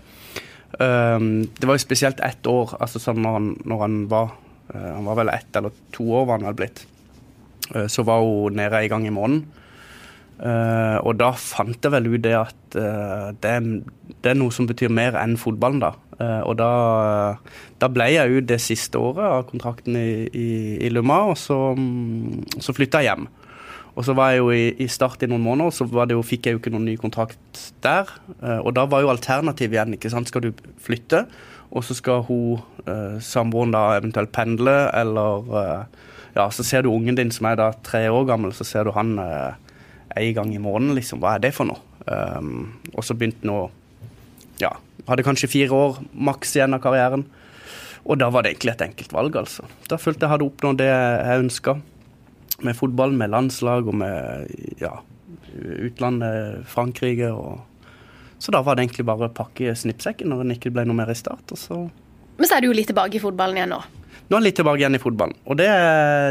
Um, 0.80 1.46
det 1.60 1.68
var 1.70 1.78
jo 1.78 1.84
spesielt 1.84 2.22
ett 2.26 2.48
år, 2.50 2.74
altså 2.82 3.02
sånn 3.02 3.22
når 3.22 3.36
han, 3.38 3.50
når 3.70 3.82
han 3.84 3.98
var 4.10 4.32
uh, 4.74 4.90
Han 4.96 5.06
var 5.06 5.20
vel 5.20 5.30
ett 5.30 5.60
eller 5.60 5.76
to 5.94 6.08
år 6.18 6.26
var 6.26 6.40
han 6.40 6.50
vel 6.50 6.58
blitt. 6.64 6.86
Eh, 7.76 7.88
så 7.88 8.04
var 8.04 8.24
hun 8.24 8.58
nede 8.58 8.82
en 8.82 8.90
gang 8.90 9.08
i 9.08 9.14
måneden. 9.14 9.46
Uh, 10.44 10.98
og 11.06 11.20
da 11.22 11.30
fant 11.38 11.78
jeg 11.78 11.94
vel 11.94 12.08
ut 12.10 12.24
det 12.26 12.34
at 12.36 12.76
uh, 12.76 13.30
det, 13.38 13.52
det, 14.18 14.32
er 14.32 14.36
noe 14.36 14.52
som 14.52 14.66
betyr 14.68 14.92
mer 14.92 15.16
enn 15.22 15.38
fotballen, 15.40 15.80
da. 15.80 15.94
Uh, 16.18 16.42
og 16.50 16.58
da, 16.60 16.72
da, 17.80 17.90
ble 17.94 18.10
jeg 18.12 18.34
ut 18.34 18.48
det 18.50 18.58
siste 18.60 19.00
året 19.00 19.24
av 19.24 19.46
kontrakten 19.52 19.96
i, 19.96 20.26
i, 20.34 20.48
i 20.84 20.90
Luma, 20.92 21.22
og 21.32 21.38
så, 21.40 21.60
um, 21.78 22.42
så 22.58 22.76
flytta 22.76 23.06
jeg 23.06 23.14
hjem. 23.14 23.30
Og 23.94 24.06
så 24.08 24.16
var 24.18 24.32
jeg 24.34 24.42
jo 24.42 24.52
i, 24.54 24.64
i 24.82 24.88
start 24.90 25.22
i 25.22 25.30
noen 25.30 25.44
måneder, 25.46 25.74
så 25.76 25.86
jo, 25.86 26.22
fikk 26.26 26.48
jeg 26.48 26.56
jo 26.56 26.62
ikke 26.62 26.74
noen 26.74 26.88
ny 26.90 26.96
kontrakt 26.98 27.60
der. 27.86 28.10
og 28.64 28.72
da 28.74 28.88
var 28.90 29.04
jo 29.04 29.12
alternativet 29.12 29.78
igjen, 29.78 29.94
ikke 29.94 30.10
sant. 30.10 30.32
Skal 30.32 30.48
du 30.48 30.64
flytte, 30.82 31.28
og 31.70 31.86
så 31.86 31.94
skal 31.94 32.26
hun, 32.26 32.64
samboeren 33.22 33.76
da 33.76 33.84
eventuelt 34.00 34.34
pendle, 34.34 34.74
eller 34.98 35.86
ja, 36.34 36.48
så 36.52 36.66
ser 36.66 36.84
du 36.84 36.90
ungen 36.90 37.18
din 37.18 37.32
som 37.32 37.48
er 37.50 37.60
da 37.60 37.70
tre 37.86 38.08
år 38.10 38.26
gammel, 38.30 38.54
så 38.58 38.66
ser 38.66 38.88
du 38.88 38.94
han 38.96 39.18
eh, 39.22 39.54
en 40.18 40.34
gang 40.34 40.54
i 40.56 40.62
måneden, 40.62 40.96
liksom. 40.98 41.22
Hva 41.22 41.36
er 41.38 41.46
det 41.46 41.54
for 41.54 41.70
noe? 41.70 41.82
Um, 42.04 42.74
og 42.92 43.06
så 43.06 43.16
begynte 43.16 43.46
han 43.46 43.54
å 43.54 43.62
Ja, 44.60 44.74
hadde 45.08 45.24
kanskje 45.26 45.50
fire 45.50 45.74
år 45.74 45.96
maks 46.14 46.52
igjen 46.58 46.76
av 46.76 46.82
karrieren. 46.84 47.24
Og 48.04 48.20
da 48.20 48.28
var 48.34 48.44
det 48.44 48.54
egentlig 48.54 48.74
et 48.74 48.84
enkelt 48.86 49.14
valg, 49.16 49.38
altså. 49.40 49.66
Da 49.90 49.98
følte 50.02 50.26
jeg 50.26 50.34
hadde 50.34 50.46
oppnådd 50.46 50.82
det 50.82 50.90
jeg 50.90 51.44
ønska. 51.46 51.78
Med 52.62 52.78
fotball, 52.78 53.16
med 53.18 53.32
landslag 53.34 53.88
og 53.90 53.96
med 53.98 54.52
ja, 54.82 54.94
utlandet, 55.58 56.68
Frankrike 56.70 57.32
og 57.34 57.62
Så 58.44 58.52
da 58.52 58.60
var 58.62 58.76
det 58.76 58.84
egentlig 58.84 59.06
bare 59.08 59.30
å 59.30 59.34
pakke 59.34 59.72
snippsekken 59.72 60.28
når 60.28 60.44
det 60.44 60.58
ikke 60.58 60.74
ble 60.76 60.84
noe 60.84 60.98
mer 60.98 61.10
i 61.10 61.16
start. 61.16 61.54
Så 61.56 61.86
Men 62.38 62.50
så 62.50 62.58
er 62.58 62.62
du 62.62 62.68
jo 62.68 62.76
litt 62.76 62.90
tilbake 62.92 63.16
i 63.16 63.24
fotballen 63.24 63.62
igjen 63.62 63.72
nå? 63.72 63.80
nå 64.34 64.38
er 64.38 64.42
jeg 64.42 64.48
litt 64.50 64.60
tilbake 64.60 64.82
igjen 64.82 64.98
i 64.98 65.02
fotballen. 65.02 65.38
Og 65.46 65.60
det, 65.60 65.70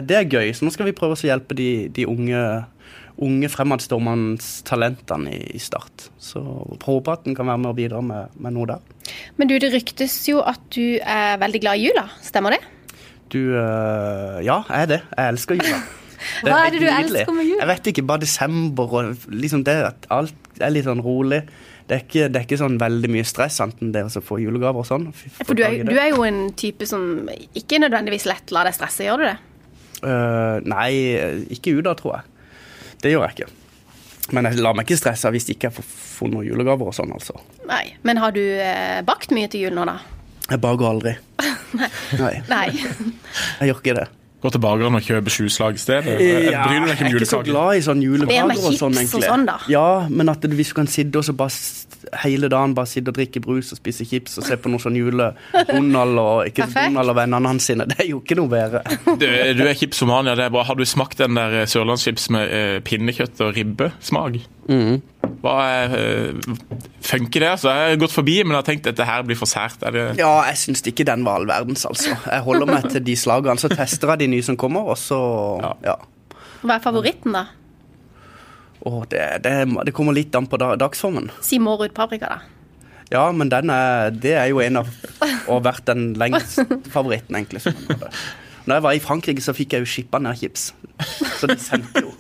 det, 0.09 0.19
er 0.19 0.29
gøy. 0.29 0.53
Så 0.57 0.67
nå 0.67 0.73
skal 0.75 0.89
vi 0.89 0.97
prøve 0.97 1.17
å 1.17 1.29
hjelpe 1.29 1.57
de, 1.59 1.69
de 1.95 2.07
unge, 2.09 2.43
unge 3.23 3.51
talentene 4.67 5.33
i, 5.33 5.41
i, 5.55 5.63
Start. 5.63 6.09
Så 6.19 6.43
håper 6.83 7.15
at 7.15 7.31
en 7.31 7.39
kan 7.39 7.49
være 7.49 7.63
med 7.63 7.73
og 7.73 7.79
bidra 7.79 8.03
med, 8.05 8.37
med, 8.37 8.57
noe 8.57 8.69
der. 8.75 9.17
Men 9.39 9.51
du, 9.51 9.57
det 9.63 9.73
ryktes 9.75 10.19
jo 10.29 10.43
at 10.45 10.63
du 10.75 10.99
er 10.99 11.41
veldig 11.43 11.63
glad 11.65 11.81
i 11.81 11.89
jula, 11.89 12.09
stemmer 12.25 12.57
det? 12.57 12.63
Du, 13.33 13.41
øh, 13.57 14.39
ja, 14.45 14.61
jeg 14.69 14.79
er 14.83 14.95
det. 14.97 15.03
Jeg 15.17 15.35
elsker 15.37 15.61
jula. 15.61 15.83
Hva 16.47 16.63
er 16.67 16.75
det 16.75 16.81
du 16.83 16.89
elsker 16.91 17.35
med 17.37 17.49
jul? 17.49 17.59
Jeg 17.59 17.71
vet 17.73 17.93
ikke, 17.93 18.07
bare 18.09 18.25
desember 18.25 18.97
og 18.99 19.29
liksom 19.33 19.67
det 19.67 19.79
at 19.91 20.09
alt 20.15 20.63
er 20.63 20.75
litt 20.75 20.89
sånn 20.89 21.03
rolig 21.05 21.43
det 21.89 21.97
er, 21.97 22.03
ikke, 22.07 22.27
det 22.31 22.39
er 22.39 22.45
ikke 22.47 22.57
sånn 22.61 22.77
veldig 22.81 23.09
mye 23.13 23.25
stress, 23.27 23.59
enten 23.61 23.91
det 23.93 24.05
å 24.07 24.21
få 24.25 24.39
julegaver 24.41 24.81
og 24.81 24.87
sånn. 24.89 25.09
For 25.43 25.53
du 25.59 25.65
er, 25.67 25.83
du 25.85 25.93
er, 25.93 26.13
jo 26.15 26.23
en 26.25 26.47
type 26.57 26.87
som 26.89 27.27
ikke 27.59 27.81
nødvendigvis 27.83 28.25
lett 28.31 28.55
lar 28.55 28.69
deg 28.69 28.77
stresse, 28.77 29.05
gjør 29.05 29.21
du 29.21 29.27
det? 29.27 29.35
Uh, 30.03 30.63
nei, 30.67 30.89
ikke 31.53 31.75
ut 31.77 31.85
da, 31.85 31.93
tror 31.99 32.17
jeg. 32.17 32.57
Det 33.03 33.13
gjør 33.13 33.27
jeg 33.27 33.37
ikke. 33.37 33.51
Men 34.33 34.49
jeg 34.49 34.63
lar 34.63 34.79
meg 34.79 34.87
ikke 34.87 35.01
stresse 35.03 35.35
hvis 35.35 35.51
ikke 35.53 35.69
jeg 35.69 35.77
får 35.81 35.89
funnet 35.91 36.47
julegaver 36.47 36.93
og 36.93 36.97
sånn, 36.97 37.13
altså. 37.13 37.37
Nei, 37.69 37.85
Men 38.07 38.23
har 38.23 38.33
du 38.33 38.41
eh, 38.41 39.03
bakt 39.05 39.35
mye 39.35 39.51
til 39.51 39.67
jul 39.67 39.77
nå, 39.77 39.85
da? 39.89 39.99
Jeg 40.49 40.63
baker 40.63 40.89
aldri. 40.95 41.17
nei. 41.83 41.91
Nei. 42.23 42.35
nei. 42.49 42.67
jeg 43.59 43.73
gjør 43.73 43.83
ikke 43.83 43.99
det. 43.99 44.09
Gå 44.43 44.51
til 44.51 44.63
bageren 44.63 44.99
og 44.99 45.05
kjøpe 45.07 45.31
sjuslag 45.31 45.77
i 45.79 45.81
stedet? 45.81 46.17
Ja, 46.19 46.65
jeg 46.67 46.83
er 46.91 47.13
ikke 47.13 47.29
så 47.31 47.43
glad 47.47 47.79
i 47.79 47.85
sånn 47.87 48.03
julekaker 48.03 48.59
og 48.59 48.75
sånn, 48.75 48.97
egentlig. 48.99 49.23
Og 49.23 49.29
sånn, 49.31 49.47
da. 49.47 49.59
Ja, 49.71 49.87
men 50.11 50.33
at 50.33 50.43
hvis 50.51 50.73
du 50.73 50.79
kan 50.81 50.91
sitte 50.91 51.21
og 51.21 51.27
så 51.29 51.35
bare 51.39 51.55
hele 52.25 52.49
dagen 52.51 52.75
bare 52.75 52.91
sitte 52.91 53.13
og 53.13 53.17
drikke 53.17 53.41
brus 53.45 53.71
og 53.73 53.79
spise 53.79 54.05
chips 54.09 54.35
og 54.41 54.47
se 54.49 54.57
på 54.59 54.73
noe 54.73 54.83
sånn 54.83 54.97
jule 54.99 55.31
Donald 55.71 56.19
og 56.19 56.51
ikke 56.51 56.67
Donald 56.75 57.13
og 57.15 57.19
vennene 57.21 57.53
hans 57.53 57.69
sine, 57.71 57.87
det 57.87 58.01
er 58.03 58.11
jo 58.11 58.19
ikke 58.23 58.39
noe 58.41 58.51
bedre. 58.51 58.83
Du, 59.07 59.27
du 59.29 59.63
er 59.63 59.77
chipsomania, 59.79 60.35
det 60.39 60.49
er 60.49 60.55
bra. 60.55 60.67
Har 60.67 60.79
du 60.79 60.85
smakt 60.89 61.23
den 61.23 61.39
der 61.39 61.63
sørlandschips 61.71 62.29
med 62.35 62.51
eh, 62.51 62.81
pinnekjøtt 62.85 63.45
og 63.47 63.55
ribbesmak? 63.57 64.43
Mm. 64.69 65.01
Hva 65.43 65.55
er, 65.67 65.95
uh, 65.97 66.77
funker 67.03 67.43
det? 67.43 67.49
altså? 67.57 67.73
Jeg 67.75 67.95
har 67.95 68.03
gått 68.03 68.15
forbi, 68.15 68.37
men 68.45 68.55
jeg 68.55 68.61
har 68.61 68.69
tenkt 68.69 68.87
at 68.87 68.95
dette 68.95 69.09
her 69.09 69.25
blir 69.27 69.39
for 69.39 69.51
sært. 69.51 69.83
Ja, 70.19 70.33
jeg 70.47 70.61
syns 70.61 70.85
ikke 70.87 71.07
den 71.09 71.27
var 71.27 71.41
all 71.41 71.49
verdens, 71.51 71.87
altså. 71.89 72.15
Jeg 72.15 72.47
holder 72.47 72.71
meg 72.71 72.87
til 72.93 73.03
de 73.07 73.17
slagene. 73.19 73.59
Så 73.59 73.73
tester 73.73 74.15
jeg 74.15 74.25
de 74.25 74.31
nye 74.37 74.47
som 74.47 74.59
kommer, 74.61 74.87
og 74.95 74.99
så 75.01 75.19
ja. 75.65 75.75
ja. 75.93 75.99
Hva 76.63 76.79
er 76.79 76.85
favoritten, 76.85 77.35
da? 77.35 77.49
Oh, 78.87 79.03
det, 79.11 79.23
det, 79.45 79.53
det, 79.87 79.95
kommer 79.95 80.15
litt 80.15 80.35
an 80.35 80.49
på 80.51 80.59
dagsformen. 80.59 81.31
Si 81.43 81.59
Mårud 81.63 81.95
paprika, 81.95 82.37
da. 82.37 82.63
Ja, 83.13 83.27
men 83.35 83.51
den 83.53 83.71
er, 83.71 84.11
det 84.15 84.33
er 84.41 84.47
jo 84.49 84.63
en 84.65 84.79
av 84.81 84.89
Og 85.53 85.59
vært 85.67 85.85
den 85.91 86.15
lengste 86.17 86.65
favoritten, 86.95 87.37
egentlig. 87.37 87.75
Når 88.65 88.79
jeg 88.79 88.85
var 88.87 88.97
i 88.97 89.03
Frankrike, 89.03 89.43
så 89.43 89.55
fikk 89.57 89.75
jeg 89.75 89.85
jo 89.85 89.91
skippa 89.91 90.21
ned 90.23 90.39
chips. 90.39 90.71
Så 91.41 91.51
de 91.51 91.59
sendte 91.61 92.05
jo 92.05 92.12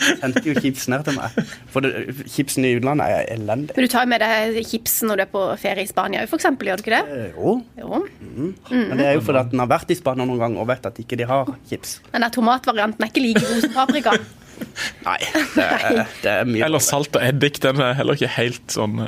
sendte 0.00 0.42
jo 0.46 0.54
chipsen 0.58 0.96
her 0.96 1.04
til 1.06 1.16
meg. 1.16 1.38
For 1.72 1.84
det, 1.84 2.16
chipsen 2.32 2.66
i 2.66 2.74
utlandet 2.78 3.06
er 3.06 3.30
elendig. 3.36 3.76
Men 3.76 3.86
du 3.86 3.92
tar 3.92 4.06
jo 4.06 4.12
med 4.12 4.24
deg 4.24 4.60
chipsen 4.68 5.10
når 5.10 5.20
du 5.20 5.24
er 5.26 5.32
på 5.32 5.44
ferie 5.60 5.86
i 5.86 5.90
Spania 5.90 6.24
f.eks., 6.26 6.48
gjør 6.50 6.80
du 6.80 6.84
ikke 6.84 6.96
det? 6.98 7.16
Eh, 7.16 7.32
jo. 7.36 7.56
Jo. 7.80 8.02
Mm. 8.20 8.52
Men 8.72 8.94
det 9.00 9.08
er 9.08 9.18
jo 9.18 9.24
fordi 9.26 9.42
at 9.44 9.56
en 9.56 9.64
har 9.64 9.72
vært 9.72 9.92
i 9.92 9.98
Spania 9.98 10.28
noen 10.28 10.42
gang 10.42 10.60
og 10.60 10.68
vet 10.70 10.86
at 10.90 11.00
ikke 11.02 11.18
de 11.20 11.28
har 11.30 11.50
chips. 11.70 11.98
Den 12.12 12.26
der 12.26 12.34
tomatvarianten 12.34 13.04
er 13.04 13.12
ikke 13.12 13.24
like 13.24 13.44
god 13.46 13.66
som 13.66 13.76
paprika. 13.76 14.16
Nei, 15.06 15.18
det 15.54 15.64
er, 15.64 16.00
det 16.20 16.32
er 16.32 16.48
mye 16.48 16.64
Eller 16.66 16.82
salt 16.84 17.14
og 17.16 17.22
eddik. 17.24 17.60
Den 17.64 17.80
er 17.80 17.94
heller 17.96 18.18
ikke 18.18 18.28
helt 18.34 18.74
sånn 18.74 18.98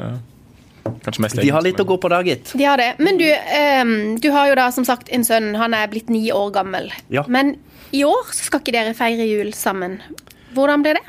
Kanskje 1.03 1.23
mest 1.23 1.39
De 1.39 1.51
har 1.53 1.63
litt 1.65 1.81
å 1.81 1.87
gå 1.87 1.97
på 2.01 2.11
da, 2.11 2.21
gitt. 2.27 2.55
De 2.59 2.67
har 2.67 2.81
det. 2.81 2.93
Men 3.03 3.19
du, 3.21 3.27
um, 3.29 3.93
du 4.23 4.29
har 4.35 4.51
jo 4.51 4.57
da 4.59 4.69
som 4.75 4.87
sagt 4.87 5.11
en 5.15 5.25
sønn. 5.27 5.53
Han 5.59 5.77
er 5.79 5.91
blitt 5.91 6.11
ni 6.13 6.25
år 6.35 6.51
gammel. 6.55 6.91
Ja. 7.13 7.25
Men 7.31 7.57
i 7.95 8.05
år 8.09 8.33
så 8.33 8.49
skal 8.49 8.63
ikke 8.63 8.75
dere 8.75 8.95
feire 8.99 9.27
jul 9.29 9.53
sammen. 9.57 10.01
Hvordan 10.55 10.85
ble 10.85 10.95
det? 10.99 11.03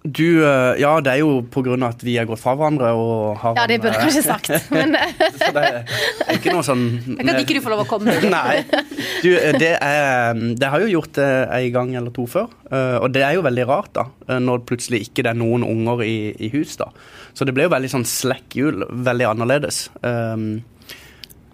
Du, 0.00 0.24
eh, 0.40 0.78
ja, 0.80 0.94
det 1.04 1.10
er 1.12 1.18
jo 1.20 1.42
av 1.44 1.82
at 1.90 2.00
vi 2.00 2.14
har 2.16 2.24
gått 2.24 2.40
fra 2.40 2.54
hverandre 2.56 2.88
og 2.96 3.36
har 3.42 3.58
Ja, 3.58 3.66
det 3.68 3.76
burde 3.82 3.98
jeg 3.98 4.06
kanskje 4.06 4.22
sagt, 4.24 4.48
men 4.72 4.94
Så 5.36 5.50
det 5.52 5.64
er 5.68 6.38
ikke 6.38 6.54
noe 6.54 6.64
sånn 6.64 6.84
Jeg 7.18 7.26
kan 7.26 7.40
ikke 7.42 7.56
du 7.58 7.60
få 7.60 7.72
lov 7.74 7.82
å 7.82 7.88
komme. 7.90 8.14
Nei. 8.32 8.62
Du, 9.20 9.28
det, 9.60 9.74
er, 9.76 10.40
det 10.56 10.70
har 10.72 10.80
jo 10.80 10.88
gjort 10.94 11.12
det 11.18 11.28
en 11.52 11.66
gang 11.74 11.92
eller 12.00 12.14
to 12.16 12.24
før. 12.32 12.48
eh, 12.72 12.96
Og 13.02 13.12
det 13.12 13.26
er 13.26 13.36
jo 13.36 13.44
veldig 13.44 13.66
rart, 13.68 13.90
da. 13.98 14.06
eh, 14.30 14.40
Når 14.40 14.64
plutselig 14.70 15.02
ikke 15.04 15.26
det 15.26 15.34
er 15.34 15.40
noen 15.42 15.66
unger 15.68 16.00
i, 16.06 16.14
i 16.32 16.48
hus, 16.54 16.78
da. 16.80 16.88
Så 17.36 17.44
det 17.44 17.52
ble 17.58 17.66
jo 17.68 17.74
veldig 17.74 17.90
sånn 17.92 18.08
slack 18.08 18.56
jul. 18.56 18.80
Veldig 18.88 19.26
annerledes. 19.34 19.82
Um, 20.00 20.62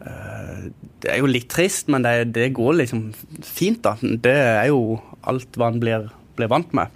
eh, 0.06 0.68
Det 1.02 1.10
er 1.16 1.18
jo 1.18 1.32
litt 1.34 1.48
trist, 1.50 1.90
men 1.90 2.06
det, 2.06 2.14
det 2.36 2.52
går 2.56 2.78
liksom 2.78 3.08
fint, 3.42 3.82
da. 3.82 3.96
Det 4.00 4.36
er 4.38 4.70
jo 4.70 5.00
alt 5.26 5.58
hva 5.58 5.72
en 5.74 5.82
blir, 5.82 6.06
blir 6.38 6.52
vant 6.54 6.70
med. 6.78 6.94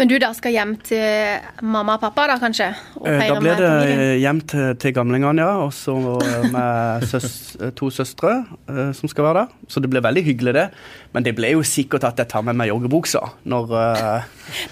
Men 0.00 0.08
du 0.08 0.14
da 0.22 0.30
skal 0.32 0.54
hjem 0.54 0.70
til 0.80 1.42
mamma 1.68 1.98
og 1.98 2.00
pappa, 2.00 2.24
da 2.30 2.36
kanskje? 2.40 2.70
Og 2.96 3.04
Eh, 3.10 3.18
Da 3.28 3.36
blir 3.42 3.58
det 3.58 3.68
familien? 3.68 4.20
hjem 4.22 4.38
til, 4.48 4.68
til 4.80 4.94
gamlingene, 4.96 5.42
ja. 5.44 5.58
Og 5.66 5.72
så 5.76 5.92
med 6.54 7.04
søs, 7.10 7.56
to 7.76 7.90
søstre 7.92 8.32
uh, 8.70 8.92
som 8.96 9.10
skal 9.12 9.26
være 9.28 9.42
der. 9.42 9.50
Så 9.68 9.82
det 9.84 9.90
blir 9.92 10.00
veldig 10.00 10.22
hyggelig, 10.24 10.54
det. 10.56 10.66
Men 11.12 11.22
det 11.26 11.34
ble 11.36 11.50
jo 11.52 11.60
sikkert 11.62 12.04
at 12.08 12.16
jeg 12.22 12.28
tar 12.32 12.42
med 12.48 12.56
meg 12.56 12.70
joggebuksa 12.72 13.20
når 13.44 13.74
uh, 13.76 14.22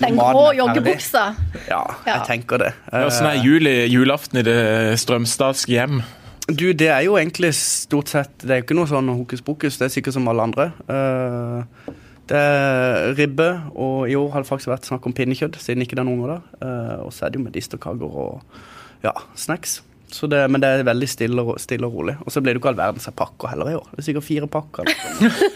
Den 0.01 0.17
grå 0.17 0.47
joggebuksa. 0.57 1.27
Ja, 1.69 1.83
Ja. 2.07 2.15
jeg 2.15 2.27
tenker 2.33 2.59
det. 2.65 2.73
Åssen 3.05 3.27
er 3.29 3.43
juli, 3.45 3.77
julaften 3.93 4.41
i 4.41 4.47
det 4.49 4.99
strømstadske 4.99 5.77
hjem? 5.77 6.01
Du, 6.49 6.73
det 6.73 6.89
er 6.89 7.03
jo 7.05 7.19
egentlig 7.21 7.51
stort 7.55 8.09
sett 8.09 8.31
Det 8.41 8.49
er 8.55 8.61
jo 8.63 8.65
ikke 8.65 8.77
noe 8.79 8.89
sånn 8.89 9.11
hokus 9.13 9.43
pokus, 9.45 9.77
det 9.77 9.85
er 9.91 9.93
sikkert 9.93 10.15
som 10.17 10.29
alle 10.33 10.47
andre. 10.49 10.71
Eh, 10.89 11.93
det 12.29 12.39
er 12.39 13.13
ribbe, 13.19 13.49
og 13.75 14.09
i 14.11 14.17
år 14.19 14.33
har 14.35 14.45
det 14.45 14.51
faktisk 14.51 14.73
vært 14.73 14.89
snakk 14.89 15.07
om 15.09 15.15
pinnekjøtt, 15.17 15.57
siden 15.63 15.85
ikke 15.85 15.97
det 15.97 16.05
er 16.05 16.09
noen 16.11 16.23
unger 16.23 16.35
der. 16.37 16.49
Uh, 16.61 16.97
og 17.07 17.13
så 17.17 17.27
er 17.27 17.33
det 17.33 17.41
jo 17.41 17.47
medisterkaker 17.47 18.19
og 18.25 18.59
ja, 19.05 19.15
snacks. 19.39 19.81
Så 20.11 20.27
det, 20.27 20.41
men 20.49 20.63
det 20.63 20.69
er 20.69 20.87
veldig 20.89 21.09
stille 21.09 21.43
og, 21.45 21.59
stille 21.61 21.89
og 21.89 21.97
rolig. 21.99 22.15
Og 22.25 22.33
så 22.33 22.41
blir 22.41 22.55
det 22.55 22.59
jo 22.59 22.63
ikke 22.63 22.71
all 22.73 22.79
verdens 22.79 23.11
av 23.11 23.15
pakker 23.19 23.53
heller 23.53 23.73
i 23.73 23.77
år. 23.77 23.91
Det 23.93 24.01
er 24.01 24.07
sikkert 24.07 24.27
fire 24.29 24.49
pakker. 24.49 24.89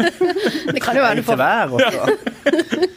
Det 0.72 0.80
kan 0.84 0.96
jo 0.96 1.02
være 1.04 1.20
du 1.20 1.24
får 1.26 1.38
hver, 1.40 1.72
og 1.72 1.80
så, 1.82 2.02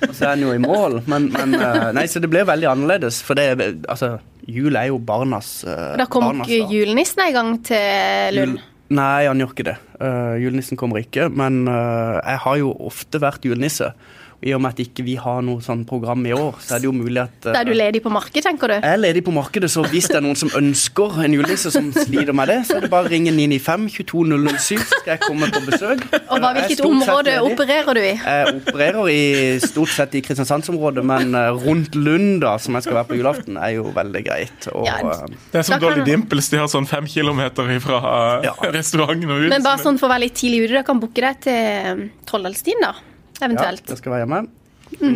og 0.10 0.13
så 0.15 0.27
er 0.27 0.34
en 0.36 0.44
jo 0.46 0.51
i 0.53 0.60
mål. 0.62 1.00
Men, 1.10 1.29
men 1.34 1.55
eh, 1.58 1.88
Nei, 1.96 2.05
så 2.12 2.22
det 2.24 2.29
blir 2.32 2.46
veldig 2.48 2.67
annerledes. 2.72 3.22
For 3.25 3.39
det 3.39 3.48
altså, 3.91 4.17
jul 4.48 4.75
er 4.79 4.89
jo 4.91 5.00
barnas 5.03 5.58
uh, 5.67 5.96
Da 6.00 6.08
kom 6.12 6.44
ikke 6.44 6.62
julenissen 6.72 7.24
en 7.25 7.36
gang 7.36 7.51
til 7.67 8.39
Lund. 8.39 8.60
Nei, 8.94 9.25
han 9.25 9.39
gjør 9.42 9.54
ikke 9.54 9.65
det. 9.65 9.77
Uh, 9.98 10.36
julenissen 10.38 10.77
kommer 10.77 11.01
ikke. 11.01 11.30
Men 11.34 11.63
uh, 11.65 12.22
jeg 12.22 12.42
har 12.44 12.60
jo 12.62 12.74
ofte 12.86 13.22
vært 13.24 13.48
julenisse. 13.48 13.92
Og 14.36 14.48
I 14.50 14.54
og 14.54 14.62
med 14.62 14.74
at 14.75 14.80
ikke 14.84 15.04
vi 15.06 15.15
har 15.15 15.42
noe 15.42 15.62
sånn 15.63 15.86
program 15.88 16.25
i 16.27 16.34
år, 16.36 16.58
så 16.62 16.75
er 16.75 16.80
det 16.84 16.89
jo 16.89 16.94
mulig 16.96 17.22
at 17.24 17.48
uh, 17.48 17.54
Da 17.54 17.62
er 17.62 17.70
du 17.70 17.74
ledig 17.74 18.01
på 18.04 18.12
markedet, 18.13 18.44
tenker 18.46 18.68
du? 18.68 18.74
jeg 18.75 18.84
er 18.94 19.00
ledig 19.00 19.24
på 19.25 19.32
markedet, 19.34 19.70
så 19.72 19.84
hvis 19.88 20.08
det 20.12 20.18
er 20.20 20.22
noen 20.25 20.36
som 20.36 20.50
ønsker 20.60 21.22
en 21.25 21.34
julenisse 21.38 21.72
som 21.72 21.88
sliter 21.96 22.34
med 22.36 22.48
det, 22.51 22.58
så 22.68 22.77
er 22.77 22.86
det 22.86 22.89
bare 22.92 23.08
å 23.08 23.12
ringe 23.13 23.32
995 23.32 23.88
22007, 24.06 24.77
så 24.84 25.00
skal 25.00 25.13
jeg 25.15 25.22
komme 25.24 25.50
på 25.56 25.62
besøk. 25.65 26.04
Og 26.30 26.39
hva, 26.44 26.51
Hvilket 26.60 26.84
område 26.86 27.38
opererer 27.48 27.98
du 27.98 28.01
i? 28.04 28.12
Jeg 28.20 28.56
opererer 28.60 29.10
i 29.13 29.22
stort 29.63 29.94
sett 29.96 30.15
i 30.20 30.22
Kristiansandsområdet, 30.25 31.06
men 31.08 31.34
eh, 31.36 31.50
rundt 31.65 31.96
Lund, 31.96 32.42
da, 32.44 32.56
som 32.62 32.75
jeg 32.77 32.86
skal 32.88 33.00
være 33.00 33.10
på 33.13 33.20
julaften, 33.22 33.58
er 33.58 33.75
jo 33.77 33.88
veldig 33.96 34.24
greit. 34.27 34.70
Og, 34.74 34.86
Ja, 34.86 35.00
eh, 35.00 35.25
Det 35.51 35.60
er 35.60 35.63
som 35.63 35.80
Da 35.80 35.80
kan- 35.80 35.96
Dolly 35.98 36.06
Dimples. 36.12 36.50
De 36.51 36.58
har 36.62 36.68
sånn 36.72 36.88
fem 36.88 37.06
kilometer 37.08 37.72
fra 37.80 38.00
Ja. 38.44 38.54
restauranten 38.75 39.30
og 39.32 39.42
ut. 39.46 39.50
Men 39.50 39.63
bare 39.63 39.80
sånn 39.82 39.98
for 40.00 40.08
å 40.10 40.13
være 40.13 40.25
litt 40.27 40.36
tidlig 40.36 40.65
ute, 40.65 40.74
dere 40.75 40.84
kan 40.84 41.00
booke 41.00 41.22
deg 41.22 41.39
til 41.42 42.10
Trolldalstien, 42.25 42.82
Trollhallstien, 42.84 42.96
da? 43.39 43.46
ja, 43.46 43.50
Eventuelt. 43.50 43.89
jeg 43.89 43.98
skal 43.98 44.12
være 44.15 44.25
hjemme. 44.25 44.48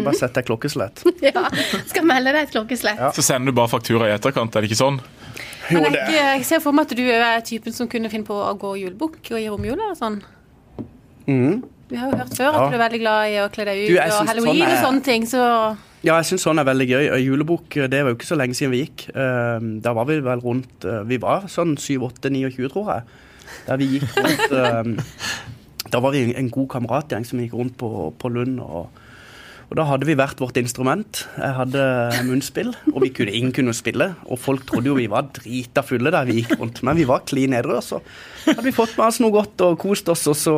Bare 0.03 0.15
sett 0.17 0.33
deg 0.33 0.45
klokkeslett. 0.49 1.03
Ja. 1.29 1.43
Skal 1.87 2.03
melde 2.09 2.31
deg 2.33 2.47
et 2.47 2.51
klokkeslett. 2.55 2.97
Ja. 2.99 3.11
Så 3.15 3.21
sender 3.23 3.51
du 3.51 3.55
bare 3.55 3.69
faktura 3.71 4.07
i 4.09 4.13
etterkant, 4.15 4.55
er 4.55 4.61
det 4.65 4.71
ikke 4.71 4.79
sånn? 4.81 4.99
Men 5.71 5.93
jeg, 5.93 6.13
jeg 6.17 6.45
ser 6.47 6.59
for 6.63 6.73
meg 6.73 6.87
at 6.89 6.95
du 6.97 7.03
er 7.05 7.41
typen 7.45 7.73
som 7.75 7.87
kunne 7.87 8.09
finne 8.09 8.25
på 8.25 8.33
å 8.33 8.53
gå 8.57 8.71
julebukk 8.81 9.19
og 9.31 9.37
i 9.37 9.45
romjula 9.51 9.91
og 9.91 9.99
sånn. 9.99 10.17
Mm. 11.29 11.59
Vi 11.89 11.97
har 11.97 12.09
jo 12.11 12.17
hørt 12.17 12.33
før 12.37 12.55
at 12.57 12.71
du 12.71 12.75
er 12.77 12.81
veldig 12.83 12.99
glad 13.01 13.29
i 13.29 13.37
å 13.41 13.45
kle 13.53 13.65
deg 13.69 13.83
ut 13.83 13.91
Du, 13.91 13.95
og 14.01 14.27
halloween 14.29 14.57
sånn 14.57 14.65
er- 14.65 14.73
og 14.73 14.83
sånne 14.87 15.03
ting, 15.05 15.25
så 15.29 15.43
Ja, 16.01 16.15
jeg 16.21 16.25
syns 16.29 16.45
sånn 16.47 16.59
er 16.61 16.65
veldig 16.65 16.87
gøy. 16.89 17.05
Og 17.13 17.19
Julebukk 17.25 17.77
det 17.91 18.01
var 18.03 18.13
jo 18.13 18.17
ikke 18.17 18.29
så 18.29 18.37
lenge 18.39 18.55
siden 18.57 18.71
vi 18.73 18.81
gikk. 18.85 19.07
Eh, 19.13 19.59
Da 19.85 19.93
var 19.93 20.05
vi 20.09 20.19
vel 20.25 20.39
rundt 20.41 20.85
eh, 20.85 21.01
Vi 21.09 21.17
var 21.21 21.45
sånn 21.51 21.75
7-8-29, 21.77 22.69
tror 22.73 22.93
jeg. 22.93 23.03
Der 23.67 23.77
vi 23.81 23.87
gikk 23.97 24.17
rundt 24.17 24.53
eh, 24.63 25.09
Da 25.91 25.99
var 25.99 26.11
vi 26.11 26.33
en- 26.35 26.49
god 26.49 26.67
kameratgjeng 26.69 27.25
som 27.25 27.39
gikk 27.39 27.53
rundt 27.53 27.77
på, 27.77 28.13
på 28.19 28.29
Lund. 28.29 28.59
Og, 28.59 28.89
og 29.69 29.77
da 29.77 29.83
hadde 29.85 30.07
vi 30.09 30.15
hvert 30.17 30.39
vårt 30.41 30.57
instrument. 30.57 31.19
Jeg 31.37 31.53
hadde 31.53 31.81
munnspill, 32.25 32.71
og 32.89 33.03
vi 33.03 33.11
kunne, 33.13 33.29
ingen 33.37 33.51
kunne 33.53 33.73
spille. 33.77 34.07
Og 34.25 34.39
folk 34.41 34.63
trodde 34.65 34.89
jo 34.89 34.95
vi 34.97 35.05
var 35.11 35.27
drita 35.35 35.83
fulle 35.85 36.09
der 36.15 36.25
vi 36.25 36.39
gikk 36.39 36.55
rundt, 36.57 36.81
men 36.87 36.97
vi 36.97 37.05
var 37.05 37.21
klin 37.29 37.53
edru. 37.53 37.75
Så 37.85 37.99
hadde 38.47 38.65
vi 38.65 38.73
fått 38.73 38.95
med 38.97 39.05
oss 39.05 39.19
noe 39.21 39.29
godt 39.35 39.61
og 39.67 39.75
kost 39.83 40.09
oss, 40.09 40.23
og 40.31 40.37
så, 40.39 40.55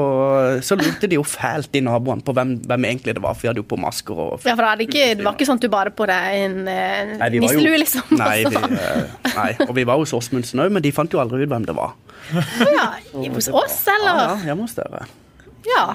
så 0.63 0.77
lurte 0.80 1.10
de 1.12 1.20
jo 1.20 1.25
fælt, 1.27 1.68
de 1.75 1.82
naboene, 1.84 2.24
på 2.24 2.32
hvem, 2.38 2.53
hvem 2.72 2.88
egentlig 2.88 3.18
det 3.18 3.25
var. 3.25 3.36
For 3.36 3.44
vi 3.44 3.51
hadde 3.51 3.63
jo 3.65 3.68
på 3.74 3.82
masker 3.84 4.15
og 4.30 4.48
Ja, 4.48 4.56
for 4.56 4.63
det, 4.80 4.88
ikke, 4.88 5.10
det 5.20 5.27
var 5.27 5.36
ikke 5.36 5.50
sånn 5.51 5.60
at 5.60 5.68
du 5.68 5.72
bare 5.75 5.91
på 5.91 6.08
deg 6.08 6.39
en 6.46 6.58
Nei, 6.63 7.30
jo- 7.36 7.44
nisselue, 7.44 7.84
liksom? 7.84 8.15
Nei, 8.15 8.38
vi, 8.48 8.63
eh, 8.63 9.20
nei, 9.36 9.50
og 9.68 9.75
vi 9.75 9.88
var 9.91 10.00
hos 10.00 10.15
Åsmundsen 10.15 10.63
òg, 10.63 10.72
men 10.72 10.88
de 10.88 10.96
fant 10.96 11.12
jo 11.12 11.20
aldri 11.20 11.44
ut 11.44 11.51
hvem 11.51 11.68
det 11.68 11.75
var. 11.75 11.98
Ja, 12.32 12.88
hos 13.27 13.51
oss, 13.51 13.82
eller? 13.91 14.24
ja, 14.24 14.34
hjemme 14.48 14.70
hos 14.70 14.80
dere. 14.80 15.03
Ja. 15.68 15.86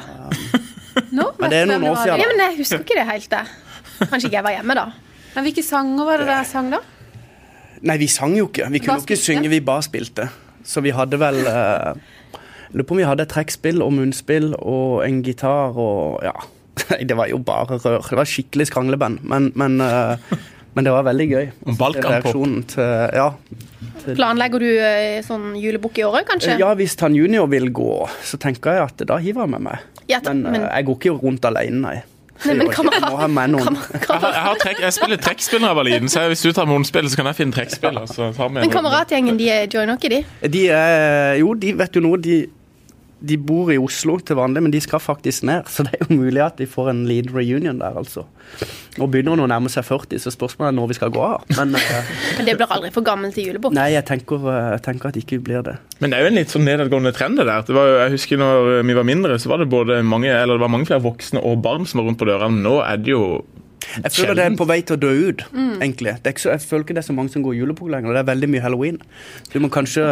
Nå 1.13 1.31
Men 1.41 1.53
det 1.53 1.63
er 1.63 1.71
noen 1.71 1.89
år 1.91 2.03
siden, 2.03 2.23
ja. 2.23 2.29
Men 2.33 2.43
jeg 2.45 2.59
husker 2.61 2.85
ikke 2.85 2.99
det 2.99 3.07
helt, 3.11 3.31
det. 3.33 3.45
Kanskje 4.11 4.29
ikke 4.29 4.39
jeg 4.39 4.47
var 4.47 4.57
hjemme, 4.57 4.77
da. 4.79 4.87
Men 5.37 5.47
hvilke 5.47 5.65
sanger 5.67 6.09
var 6.09 6.23
det 6.23 6.29
dere 6.31 6.49
sang 6.49 6.71
da? 6.73 6.81
Nei, 7.87 7.99
vi 8.01 8.09
sang 8.09 8.35
jo 8.37 8.49
ikke. 8.49 8.71
Vi 8.73 8.81
kunne 8.83 9.01
jo 9.03 9.05
ikke 9.05 9.21
synge, 9.21 9.51
vi 9.53 9.61
bare 9.65 9.85
spilte. 9.85 10.29
Så 10.67 10.83
vi 10.83 10.95
hadde 10.97 11.19
vel 11.21 11.43
eh, 11.47 11.99
Lurer 12.73 12.87
på 12.89 12.97
om 12.97 12.99
vi 12.99 13.07
hadde 13.07 13.23
et 13.23 13.31
trekkspill 13.31 13.79
og 13.85 13.93
munnspill 13.95 14.51
og 14.59 15.05
en 15.07 15.21
gitar 15.25 15.77
og 15.79 16.25
ja. 16.27 16.35
Det 17.09 17.17
var 17.17 17.31
jo 17.31 17.39
bare 17.39 17.79
rør. 17.79 18.03
Det 18.05 18.19
var 18.19 18.29
skikkelig 18.29 18.67
skrangleband, 18.69 19.23
men, 19.23 19.53
men, 19.57 19.79
eh, 19.81 20.41
men 20.77 20.85
det 20.85 20.93
var 20.93 21.07
veldig 21.09 21.27
gøy. 21.33 21.47
Balkanpop. 21.81 22.67
Til 22.75 23.15
Ja. 23.17 23.31
Planlegger 24.07 24.61
du 24.63 24.69
eh, 24.79 25.21
sånn 25.27 25.55
julebukk 25.59 25.99
i 25.99 26.05
året, 26.07 26.29
kanskje? 26.29 26.55
Ja, 26.61 26.69
hvis 26.79 26.95
han 27.01 27.17
junior 27.17 27.49
vil 27.51 27.71
gå, 27.75 28.05
så 28.23 28.39
tenker 28.39 28.77
jeg 28.77 28.85
at 28.93 29.03
da 29.09 29.17
hiver 29.19 29.43
jeg 29.49 29.51
med 29.57 29.65
meg. 29.67 29.79
Ja, 30.07 30.21
Men, 30.23 30.45
eh, 30.47 30.53
men- 30.53 30.69
jeg 30.71 30.87
går 30.87 30.99
ikke 31.01 31.17
rundt 31.25 31.49
alene, 31.49 31.81
nei. 31.83 31.97
Nei, 32.45 32.55
men 32.55 32.69
ha 32.69 33.27
med 33.33 33.51
noen. 33.55 33.77
Jeg, 34.79 34.93
spiller 34.93 35.17
trekkspill 35.17 35.63
når 35.65 35.71
jeg 35.73 35.77
var 35.79 35.87
liten, 35.89 36.09
så 36.13 36.27
hvis 36.29 36.43
du 36.45 36.53
tar 36.53 36.67
munnspill, 36.69 37.09
så 37.09 37.17
kan 37.17 37.31
jeg 37.31 37.39
finne 37.39 37.57
trekkspill. 37.57 37.97
Men 38.53 38.63
en- 38.63 38.71
kameratgjengen, 38.71 39.39
de 39.41 39.49
er 39.51 39.67
joiner 39.73 39.97
ikke, 39.97 40.11
de? 40.13 40.49
De 40.53 40.69
er 40.69 41.39
Jo, 41.41 41.55
de 41.55 41.73
vet 41.73 41.93
du 41.97 42.01
noe, 42.05 42.19
de, 42.21 42.47
de 43.25 43.37
bor 43.41 43.71
i 43.73 43.79
Oslo 43.81 44.19
til 44.21 44.37
vanlig, 44.37 44.61
men 44.67 44.73
de 44.75 44.81
skal 44.85 45.01
faktisk 45.01 45.47
ned. 45.49 45.69
Så 45.73 45.87
det 45.87 45.97
er 45.97 46.05
jo 46.05 46.19
mulig 46.19 46.43
at 46.45 46.59
de 46.61 46.67
får 46.69 46.91
en 46.93 47.05
lead 47.09 47.31
reunion 47.33 47.79
der, 47.81 47.97
altså. 47.97 48.27
Og 49.01 49.09
begynner 49.13 49.35
hun 49.35 49.45
å 49.47 49.49
nærme 49.49 49.71
seg 49.73 49.87
40, 49.89 50.21
så 50.21 50.33
spørsmålet 50.35 50.69
er 50.69 50.77
når 50.77 50.91
vi 50.93 50.99
skal 50.99 51.13
gå 51.15 51.23
av. 51.25 51.47
Men 51.57 51.73
uh, 51.77 52.13
Men 52.37 52.49
det 52.49 52.57
blir 52.59 52.75
aldri 52.77 52.93
for 52.93 53.07
gammel 53.07 53.33
til 53.33 53.49
julebukk. 53.49 53.75
nei, 53.77 53.89
jeg 53.95 54.05
tenker, 54.09 54.45
eh, 54.53 54.71
jeg 54.77 54.85
tenker 54.85 55.09
at 55.09 55.17
det 55.17 55.25
ikke 55.25 55.41
blir 55.49 55.65
det. 55.65 55.79
Men 56.01 56.13
det 56.13 56.19
er 56.19 56.27
jo 56.27 56.33
en 56.33 56.41
litt 56.41 56.53
sånn 56.53 56.67
nedadgående 56.69 57.15
trend 57.17 57.41
det 57.41 57.49
der. 57.49 57.65
Det 57.67 57.77
var 57.77 57.93
jeg 58.05 58.17
husker 58.19 58.41
når 58.43 58.73
vi 58.85 58.99
var 59.01 59.09
mindre, 59.09 59.39
så 59.41 59.53
var 59.53 59.63
det 59.65 59.71
både 59.73 60.03
mange, 60.05 60.29
eller 60.33 60.59
det 60.61 60.67
var 60.67 60.75
mange 60.77 60.89
flere 60.91 61.05
voksne 61.05 61.41
og 61.41 61.63
barn 61.65 61.89
som 61.89 62.03
var 62.03 62.11
rundt 62.11 62.21
på 62.21 62.29
døra. 62.29 62.51
Nå 62.53 62.79
er 62.85 63.01
det 63.01 63.15
jo 63.17 63.23
Jeg 63.97 64.13
føler 64.13 64.37
det 64.37 64.45
er 64.45 64.61
på 64.61 64.69
vei 64.69 64.81
til 64.85 64.99
å 64.99 65.01
dø 65.01 65.15
ut, 65.31 65.47
egentlig. 65.81 66.19
Det 66.21 66.29
er 66.29 66.37
ikke 66.37 66.45
så, 66.45 66.53
jeg 66.57 66.69
føler 66.69 66.85
ikke 66.85 66.99
det 66.99 67.05
er 67.05 67.09
så 67.09 67.17
mange 67.17 67.33
som 67.33 67.45
går 67.47 67.57
julebukk 67.57 67.89
lenger. 67.93 68.13
Det 68.13 68.25
er 68.25 68.31
veldig 68.35 68.53
mye 68.53 68.65
halloween. 68.65 69.01
Du 69.53 69.61
må 69.63 69.73
kanskje 69.73 70.05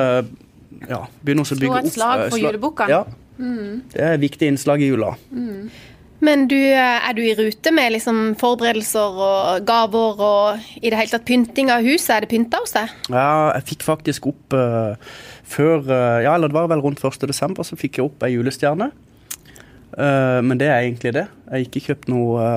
ja, 0.88 1.04
begynne 1.22 1.44
å 1.44 1.48
bygge 1.48 1.72
Slå 1.72 1.80
et 1.80 1.96
slag 1.96 2.24
eh, 2.26 2.30
for 2.32 2.42
julebukkene. 2.42 2.90
Ja. 2.90 3.04
Det 3.34 4.00
er 4.00 4.14
et 4.14 4.22
viktig 4.22 4.52
innslag 4.52 4.82
i 4.84 4.92
jula. 4.92 5.14
Men 6.24 6.46
du, 6.48 6.56
eh, 6.56 7.08
er 7.08 7.14
du 7.16 7.22
i 7.24 7.34
rute 7.36 7.72
med 7.74 7.92
liksom 7.96 8.34
forberedelser 8.40 9.18
og 9.26 9.66
gaver 9.66 10.22
og 10.24 10.68
i 10.80 10.90
det 10.90 10.98
hele 10.98 11.12
tatt 11.12 11.26
pynting 11.28 11.72
av 11.74 11.84
huset? 11.84 12.14
Er 12.14 12.24
det 12.24 12.30
pynta 12.32 12.60
hos 12.62 12.74
deg? 12.76 12.92
Ja, 13.10 13.52
jeg 13.58 13.66
fikk 13.72 13.84
faktisk 13.84 14.30
opp 14.30 14.56
uh, 14.56 14.94
før 15.42 15.82
uh, 15.90 16.22
Ja, 16.24 16.36
eller 16.36 16.52
det 16.52 16.56
var 16.56 16.70
vel 16.72 16.84
rundt 16.84 17.02
1. 17.02 17.26
desember, 17.28 17.66
så 17.66 17.76
fikk 17.76 17.98
jeg 17.98 18.08
opp 18.08 18.24
ei 18.24 18.34
julestjerne. 18.36 18.92
Uh, 19.94 20.40
men 20.42 20.58
det 20.58 20.70
er 20.70 20.86
egentlig 20.86 21.14
det. 21.18 21.26
Jeg 21.44 21.52
har 21.52 21.66
ikke 21.68 21.84
kjøpt 21.90 22.10
noe 22.12 22.48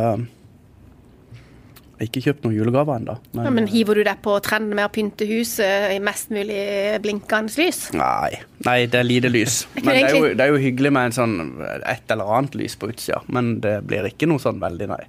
Ikke 2.04 2.22
kjøpt 2.22 2.44
noen 2.46 2.54
julegaver 2.54 3.00
ennå. 3.00 3.16
Men, 3.34 3.48
ja, 3.48 3.51
men 3.56 3.68
hiver 3.72 3.98
du 3.98 4.04
deg 4.06 4.20
på 4.22 4.36
trenden 4.46 4.75
med 4.77 4.86
å 4.86 4.92
pynte 4.94 5.25
huset 5.25 5.96
i 5.96 5.98
mest 6.04 6.30
mulig 6.34 6.60
blinkende 7.01 7.54
lys? 7.58 7.88
Nei, 7.98 8.38
nei 8.68 8.75
det 8.86 9.00
er 9.00 9.08
lite 9.08 9.32
lys. 9.32 9.63
Men 9.80 9.89
det 9.89 9.96
er, 10.04 10.13
jo, 10.13 10.27
det 10.30 10.46
er, 10.46 10.51
jo, 10.54 10.60
hyggelig 10.62 10.92
med 10.94 11.10
en 11.10 11.16
sånn, 11.16 11.34
et 11.80 12.13
eller 12.13 12.30
annet 12.38 12.60
lys 12.60 12.77
på 12.77 12.92
utsida. 12.92 13.24
Men 13.34 13.56
det 13.63 13.80
blir 13.89 14.06
ikke 14.12 14.30
noe 14.30 14.42
sånn 14.44 14.62
veldig, 14.62 14.89
nei. 14.94 15.01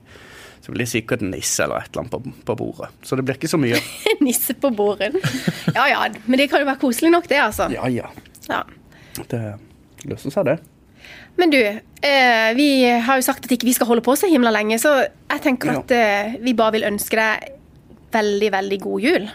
Så 0.64 0.72
blir 0.72 0.86
det 0.86 0.90
sikkert 0.94 1.22
en 1.24 1.34
nisse 1.34 1.64
eller 1.64 1.84
et 1.84 1.92
eller 1.92 2.06
annet 2.06 2.14
på, 2.14 2.34
på 2.48 2.56
bordet. 2.62 2.90
Så 3.04 3.20
det 3.20 3.26
blir 3.28 3.36
ikke 3.36 3.52
så 3.52 3.60
mye. 3.60 3.82
nisse 4.24 4.56
på 4.56 4.72
bordet. 4.72 5.12
Ja 5.74 5.84
ja, 5.92 6.08
men 6.24 6.40
det 6.40 6.48
kan 6.48 6.64
jo 6.64 6.70
være 6.70 6.80
koselig 6.80 7.12
nok, 7.12 7.28
det, 7.28 7.42
altså. 7.44 7.68
Ja 7.74 7.88
ja. 7.92 8.08
ja. 8.48 8.64
Det 9.28 9.44
løser 10.08 10.32
seg, 10.32 10.54
det. 10.54 10.58
Men 11.38 11.52
du, 11.54 11.58
eh, 11.58 12.48
vi 12.58 12.68
har 12.84 13.20
jo 13.20 13.26
sagt 13.26 13.46
at 13.46 13.52
ikke 13.54 13.68
vi 13.68 13.76
skal 13.76 13.90
holde 13.90 14.04
på 14.06 14.16
så 14.18 14.30
himla 14.30 14.52
lenge, 14.54 14.80
så 14.82 14.96
jeg 15.04 15.44
tenker 15.44 15.76
at 15.78 15.94
eh, 15.94 16.38
vi 16.42 16.56
bare 16.58 16.78
vil 16.78 16.88
ønske 16.88 17.18
deg 17.18 17.54
veldig, 18.14 18.50
veldig 18.56 18.80
god 18.82 19.06
jul. 19.06 19.30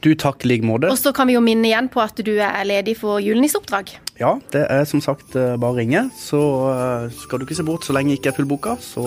Du, 0.00 0.14
takk 0.16 0.46
i 0.46 0.54
like 0.54 0.66
måte. 0.66 0.88
Og 0.88 0.98
så 0.98 1.12
kan 1.14 1.28
vi 1.28 1.36
jo 1.36 1.44
minne 1.44 1.68
igjen 1.68 1.90
på 1.92 2.00
at 2.00 2.18
du 2.24 2.32
er 2.40 2.62
ledig 2.66 2.96
for 2.98 3.20
julenisseoppdrag. 3.20 3.92
Ja, 4.16 4.38
det 4.54 4.64
er 4.72 4.86
som 4.88 5.02
sagt 5.04 5.36
eh, 5.36 5.58
bare 5.60 5.76
å 5.76 5.78
ringe. 5.78 6.06
Så 6.18 6.40
skal 7.22 7.38
du 7.38 7.46
ikke 7.46 7.58
se 7.58 7.66
bort 7.66 7.86
så 7.86 7.96
lenge 7.96 8.14
jeg 8.14 8.22
ikke 8.22 8.34
er 8.34 8.40
fullboka, 8.40 8.78
så 8.82 9.04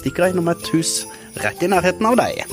stikker 0.00 0.28
jeg 0.28 0.36
innom 0.36 0.52
et 0.54 0.70
hus 0.76 1.02
rett 1.42 1.64
i 1.64 1.72
nærheten 1.72 2.08
av 2.08 2.20
deg. 2.22 2.46